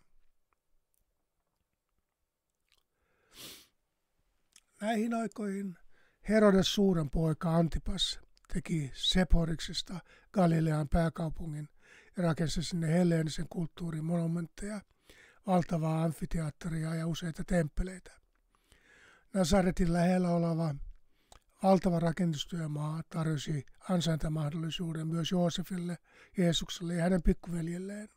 Näihin 4.81 5.13
aikoihin 5.13 5.77
Herodes 6.29 6.73
suuren 6.73 7.09
poika 7.09 7.55
Antipas 7.55 8.19
teki 8.53 8.91
Seporiksesta 8.93 9.99
Galilean 10.33 10.89
pääkaupungin 10.89 11.69
ja 12.17 12.23
rakensi 12.23 12.63
sinne 12.63 12.87
helleenisen 12.87 13.45
kulttuurin 13.49 14.05
monumentteja, 14.05 14.81
valtavaa 15.47 16.03
amfiteatteria 16.03 16.95
ja 16.95 17.07
useita 17.07 17.43
temppeleitä. 17.43 18.11
Nazaretin 19.33 19.93
lähellä 19.93 20.29
oleva 20.29 20.75
valtava 21.63 21.99
rakennustyömaa 21.99 23.01
tarjosi 23.09 23.65
ansaintamahdollisuuden 23.89 25.07
myös 25.07 25.31
Joosefille, 25.31 25.97
Jeesukselle 26.37 26.95
ja 26.95 27.03
hänen 27.03 27.23
pikkuveljelleen. 27.23 28.09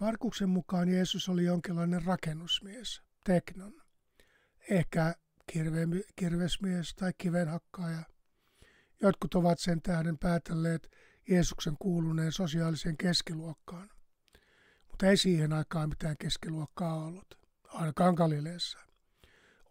Markuksen 0.00 0.48
mukaan 0.48 0.88
Jeesus 0.88 1.28
oli 1.28 1.44
jonkinlainen 1.44 2.04
rakennusmies, 2.04 3.02
teknon, 3.24 3.82
ehkä 4.70 5.14
kirve, 5.52 5.86
kirvesmies 6.16 6.94
tai 6.94 7.12
kivenhakkaaja. 7.18 8.02
Jotkut 9.02 9.34
ovat 9.34 9.58
sen 9.58 9.82
tähden 9.82 10.18
päätelleet 10.18 10.90
Jeesuksen 11.28 11.76
kuuluneen 11.78 12.32
sosiaaliseen 12.32 12.96
keskiluokkaan. 12.96 13.90
Mutta 14.88 15.06
ei 15.06 15.16
siihen 15.16 15.52
aikaan 15.52 15.88
mitään 15.88 16.16
keskiluokkaa 16.18 17.04
ollut, 17.04 17.38
ainakaan 17.64 18.14
Galileassa. 18.14 18.78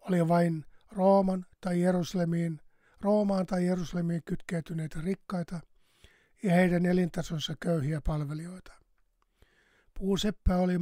Oli 0.00 0.28
vain 0.28 0.64
Rooman 0.92 1.46
tai 1.60 1.80
Jerusalemiin, 1.80 2.60
Roomaan 3.00 3.46
tai 3.46 3.66
Jerusalemiin 3.66 4.22
kytkeytyneitä 4.24 5.00
rikkaita 5.00 5.60
ja 6.42 6.54
heidän 6.54 6.86
elintasonsa 6.86 7.54
köyhiä 7.60 8.00
palvelijoita. 8.00 8.72
Puuseppä 9.98 10.56
oli 10.56 10.78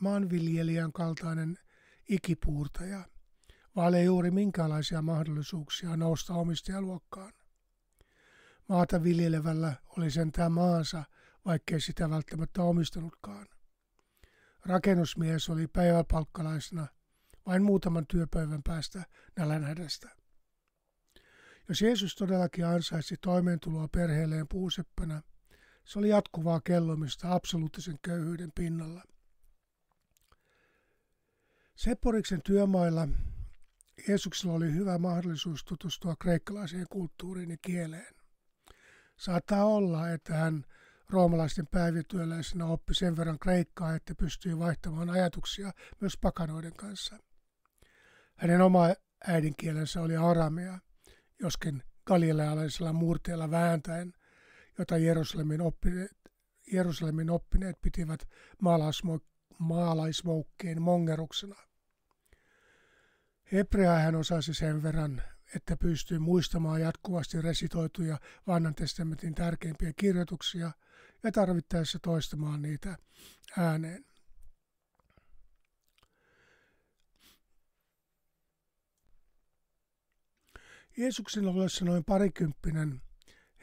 maanviljelijän 0.00 0.92
kaltainen 0.92 1.58
ikipuurtaja, 2.08 3.04
vaale 3.76 4.02
juuri 4.02 4.30
minkälaisia 4.30 5.02
mahdollisuuksia 5.02 5.96
nousta 5.96 6.34
omistajaluokkaan. 6.34 7.32
Maata 8.68 9.02
viljelevällä 9.02 9.74
oli 9.98 10.10
sentään 10.10 10.52
maansa, 10.52 11.04
vaikkei 11.44 11.80
sitä 11.80 12.10
välttämättä 12.10 12.62
omistanutkaan. 12.62 13.46
Rakennusmies 14.66 15.48
oli 15.48 15.66
päiväpalkkalaisena 15.66 16.86
vain 17.46 17.62
muutaman 17.62 18.06
työpäivän 18.06 18.62
päästä 18.62 19.04
nälänhädästä. 19.36 20.08
Jos 21.68 21.82
Jeesus 21.82 22.14
todellakin 22.14 22.66
ansaisi 22.66 23.16
toimeentuloa 23.20 23.88
perheelleen 23.88 24.48
puuseppänä, 24.48 25.22
se 25.84 25.98
oli 25.98 26.08
jatkuvaa 26.08 26.60
kellomista 26.60 27.34
absoluuttisen 27.34 27.98
köyhyyden 28.02 28.52
pinnalla. 28.54 29.02
Sepporiksen 31.74 32.42
työmailla 32.42 33.08
Jeesuksella 34.08 34.54
oli 34.54 34.72
hyvä 34.72 34.98
mahdollisuus 34.98 35.64
tutustua 35.64 36.16
kreikkalaiseen 36.16 36.86
kulttuuriin 36.90 37.50
ja 37.50 37.56
kieleen. 37.62 38.14
Saattaa 39.16 39.64
olla, 39.64 40.10
että 40.10 40.34
hän 40.34 40.64
roomalaisten 41.10 41.66
päivityöläisenä 41.66 42.66
oppi 42.66 42.94
sen 42.94 43.16
verran 43.16 43.38
kreikkaa, 43.38 43.94
että 43.94 44.14
pystyi 44.14 44.58
vaihtamaan 44.58 45.10
ajatuksia 45.10 45.72
myös 46.00 46.18
pakanoiden 46.20 46.72
kanssa. 46.76 47.18
Hänen 48.36 48.60
oma 48.60 48.88
äidinkielensä 49.26 50.00
oli 50.00 50.16
aramea, 50.16 50.78
joskin 51.40 51.82
galilealaisella 52.06 52.92
murteella 52.92 53.50
vääntäen, 53.50 54.12
jota 54.78 54.98
Jerusalemin 54.98 55.60
oppineet, 55.60 56.18
Jerusalemin 56.72 57.30
oppineet 57.30 57.76
pitivät 57.82 58.28
maalaismoukkeen 59.58 60.82
mongeruksena. 60.82 61.67
Hebreaa 63.52 63.98
hän 63.98 64.14
osasi 64.14 64.54
sen 64.54 64.82
verran, 64.82 65.22
että 65.56 65.76
pystyi 65.76 66.18
muistamaan 66.18 66.80
jatkuvasti 66.80 67.42
resitoituja 67.42 68.18
vanhan 68.46 68.74
testamentin 68.74 69.34
tärkeimpiä 69.34 69.92
kirjoituksia 69.96 70.72
ja 71.22 71.32
tarvittaessa 71.32 71.98
toistamaan 71.98 72.62
niitä 72.62 72.98
ääneen. 73.58 74.04
Jeesuksen 80.96 81.46
ollessa 81.46 81.84
noin 81.84 82.04
parikymppinen 82.04 83.02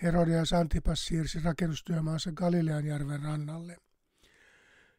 Herodias 0.02 0.54
Antipas 0.54 1.06
siirsi 1.06 1.40
rakennustyömaansa 1.40 2.32
Galileanjärven 2.32 3.22
rannalle. 3.22 3.78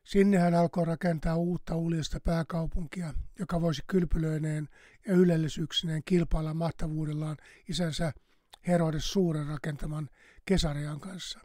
Sinne 0.07 0.39
hän 0.39 0.55
alkoi 0.55 0.85
rakentaa 0.85 1.37
uutta 1.37 1.77
uljasta 1.77 2.21
pääkaupunkia, 2.21 3.15
joka 3.39 3.61
voisi 3.61 3.83
kylpylöineen 3.87 4.69
ja 5.07 5.15
ylellisyyksineen 5.15 6.03
kilpailla 6.05 6.55
mahtavuudellaan 6.55 7.37
isänsä 7.69 8.13
Herodes 8.67 9.13
suuren 9.13 9.47
rakentaman 9.47 10.09
Kesarian 10.45 11.01
kanssa. 11.01 11.41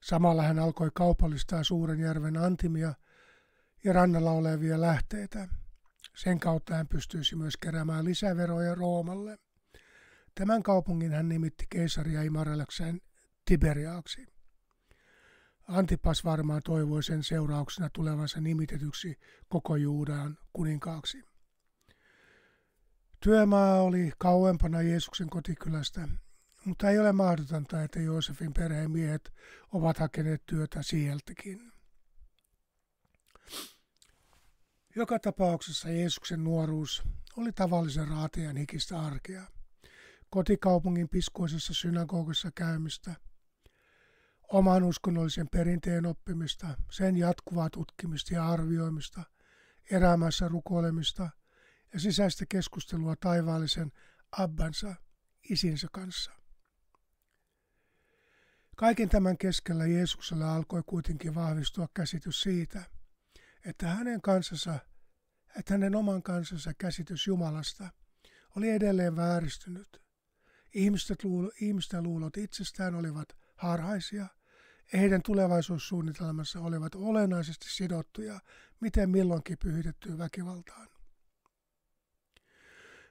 Samalla 0.00 0.42
hän 0.42 0.58
alkoi 0.58 0.90
kaupallistaa 0.94 1.64
suuren 1.64 2.00
järven 2.00 2.36
antimia 2.36 2.94
ja 3.84 3.92
rannalla 3.92 4.30
olevia 4.30 4.80
lähteitä. 4.80 5.48
Sen 6.16 6.40
kautta 6.40 6.74
hän 6.74 6.88
pystyisi 6.88 7.36
myös 7.36 7.56
keräämään 7.56 8.04
lisäveroja 8.04 8.74
Roomalle. 8.74 9.38
Tämän 10.34 10.62
kaupungin 10.62 11.12
hän 11.12 11.28
nimitti 11.28 11.66
keisaria 11.70 12.22
Imarellakseen 12.22 13.00
Tiberiaaksi. 13.44 14.31
Antipas 15.72 16.24
varmaan 16.24 16.62
toivoi 16.64 17.02
sen 17.02 17.24
seurauksena 17.24 17.90
tulevansa 17.92 18.40
nimitetyksi 18.40 19.18
koko 19.48 19.76
Juudaan 19.76 20.38
kuninkaaksi. 20.52 21.24
Työmaa 23.20 23.82
oli 23.82 24.12
kauempana 24.18 24.82
Jeesuksen 24.82 25.30
kotikylästä, 25.30 26.08
mutta 26.64 26.90
ei 26.90 26.98
ole 26.98 27.12
mahdotonta, 27.12 27.82
että 27.82 28.00
Joosefin 28.00 28.52
perheen 28.52 28.90
miehet 28.90 29.32
ovat 29.72 29.98
hakeneet 29.98 30.42
työtä 30.46 30.82
sieltäkin. 30.82 31.72
Joka 34.96 35.18
tapauksessa 35.18 35.90
Jeesuksen 35.90 36.44
nuoruus 36.44 37.02
oli 37.36 37.52
tavallisen 37.52 38.08
raatejan 38.08 38.56
hikistä 38.56 39.00
arkea. 39.00 39.42
Kotikaupungin 40.30 41.08
piskuisessa 41.08 41.74
synagogissa 41.74 42.50
käymistä– 42.54 43.14
oman 44.52 44.82
uskonnollisen 44.82 45.48
perinteen 45.48 46.06
oppimista, 46.06 46.66
sen 46.90 47.16
jatkuvaa 47.16 47.70
tutkimista 47.70 48.34
ja 48.34 48.48
arvioimista, 48.48 49.22
erämässä 49.90 50.48
rukoilemista 50.48 51.30
ja 51.92 52.00
sisäistä 52.00 52.44
keskustelua 52.48 53.16
taivaallisen 53.16 53.92
Abbansa, 54.38 54.94
isinsä 55.50 55.88
kanssa. 55.92 56.30
Kaiken 58.76 59.08
tämän 59.08 59.38
keskellä 59.38 59.86
Jeesuksella 59.86 60.54
alkoi 60.54 60.82
kuitenkin 60.86 61.34
vahvistua 61.34 61.88
käsitys 61.94 62.40
siitä, 62.40 62.82
että 63.64 63.86
hänen 63.86 64.20
kansansa, 64.20 64.78
että 65.58 65.74
hänen 65.74 65.94
oman 65.94 66.22
kansansa 66.22 66.74
käsitys 66.74 67.26
Jumalasta 67.26 67.90
oli 68.56 68.70
edelleen 68.70 69.16
vääristynyt. 69.16 70.02
Ihmisten 71.60 72.02
luulot 72.02 72.36
itsestään 72.36 72.94
olivat 72.94 73.28
harhaisia– 73.56 74.26
heidän 74.92 75.22
tulevaisuussuunnitelmassa 75.22 76.60
olivat 76.60 76.94
olennaisesti 76.94 77.66
sidottuja 77.68 78.40
miten 78.82 79.10
milloinkin 79.10 79.58
pyhitettyyn 79.58 80.18
väkivaltaan. 80.18 80.88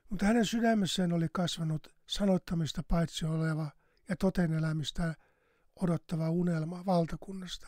Mutta 0.10 0.26
hänen 0.26 0.46
sydämessään 0.46 1.14
oli 1.14 1.28
kasvanut 1.34 1.96
sanottamista 2.08 2.84
paitsi 2.84 3.26
oleva 3.26 3.72
ja 4.10 4.16
toten 4.16 4.54
elämistä 4.54 5.16
odottava 5.76 6.30
unelma 6.30 6.86
valtakunnasta, 6.86 7.68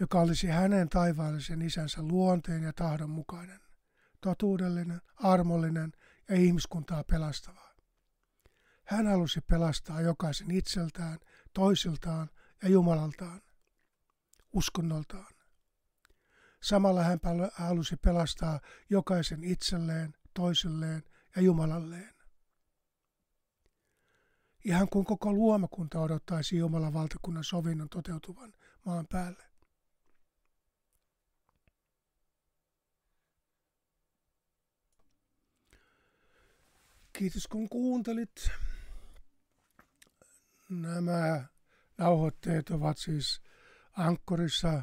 joka 0.00 0.20
olisi 0.20 0.46
hänen 0.46 0.88
taivaallisen 0.88 1.62
isänsä 1.62 2.02
luonteen 2.02 2.62
ja 2.62 2.72
tahdon 2.72 3.10
mukainen, 3.10 3.60
totuudellinen, 4.20 5.00
armollinen 5.16 5.92
ja 6.28 6.36
ihmiskuntaa 6.36 7.04
pelastava. 7.04 7.70
Hän 8.84 9.06
halusi 9.06 9.40
pelastaa 9.40 10.00
jokaisen 10.00 10.50
itseltään 10.50 11.18
toisiltaan 11.52 12.30
ja 12.62 12.68
Jumalaltaan, 12.68 13.42
uskonnoltaan. 14.52 15.34
Samalla 16.62 17.02
hän 17.02 17.20
halusi 17.54 17.96
pelastaa 17.96 18.60
jokaisen 18.90 19.44
itselleen, 19.44 20.14
toisilleen 20.34 21.02
ja 21.36 21.42
Jumalalleen. 21.42 22.14
Ihan 24.64 24.88
kuin 24.88 25.04
koko 25.04 25.32
luomakunta 25.32 26.00
odottaisi 26.00 26.56
Jumalan 26.56 26.92
valtakunnan 26.92 27.44
sovinnon 27.44 27.88
toteutuvan 27.88 28.54
maan 28.86 29.06
päälle. 29.06 29.50
Kiitos 37.12 37.46
kun 37.46 37.68
kuuntelit. 37.68 38.50
Nämä 40.70 41.44
nauhoitteet 41.98 42.70
ovat 42.70 42.98
siis 42.98 43.42
Ankkorissa 43.92 44.82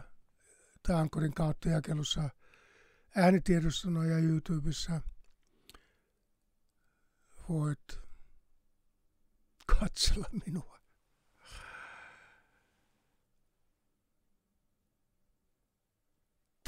tai 0.84 0.96
Ankkorin 0.96 1.34
kautta 1.34 1.70
jakelussa 1.70 2.30
äänitiedostona 3.16 4.06
ja 4.06 4.18
YouTubessa. 4.18 5.02
Voit 7.50 8.00
katsella 9.66 10.30
minua. 10.46 10.78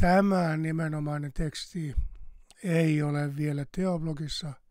Tämä 0.02 0.58
nimenomainen 0.58 1.34
teksti 1.34 1.96
ei 2.64 3.02
ole 3.02 3.36
vielä 3.36 3.66
teoblogissa– 3.72 4.54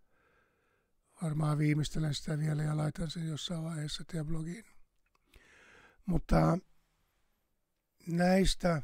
varmaan 1.22 1.58
viimeistelen 1.58 2.14
sitä 2.14 2.38
vielä 2.38 2.62
ja 2.62 2.76
laitan 2.76 3.10
sen 3.10 3.28
jossain 3.28 3.64
vaiheessa 3.64 4.04
blogiin. 4.24 4.64
Mutta 6.06 6.58
näistä 8.06 8.82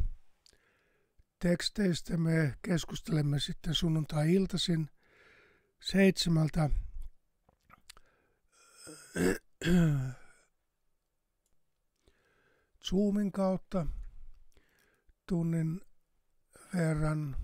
teksteistä 1.39 2.16
me 2.16 2.55
keskustelemme 2.62 3.41
sitten 3.41 3.74
sunnuntai-iltaisin 3.74 4.91
seitsemältä 5.80 6.70
Zoomin 12.85 13.32
kautta 13.32 13.87
tunnin 15.26 15.80
verran. 16.74 17.37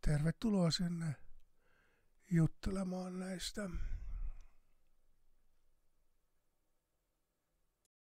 Tervetuloa 0.00 0.70
sinne 0.70 1.25
juttelemaan 2.30 3.18
näistä 3.18 3.70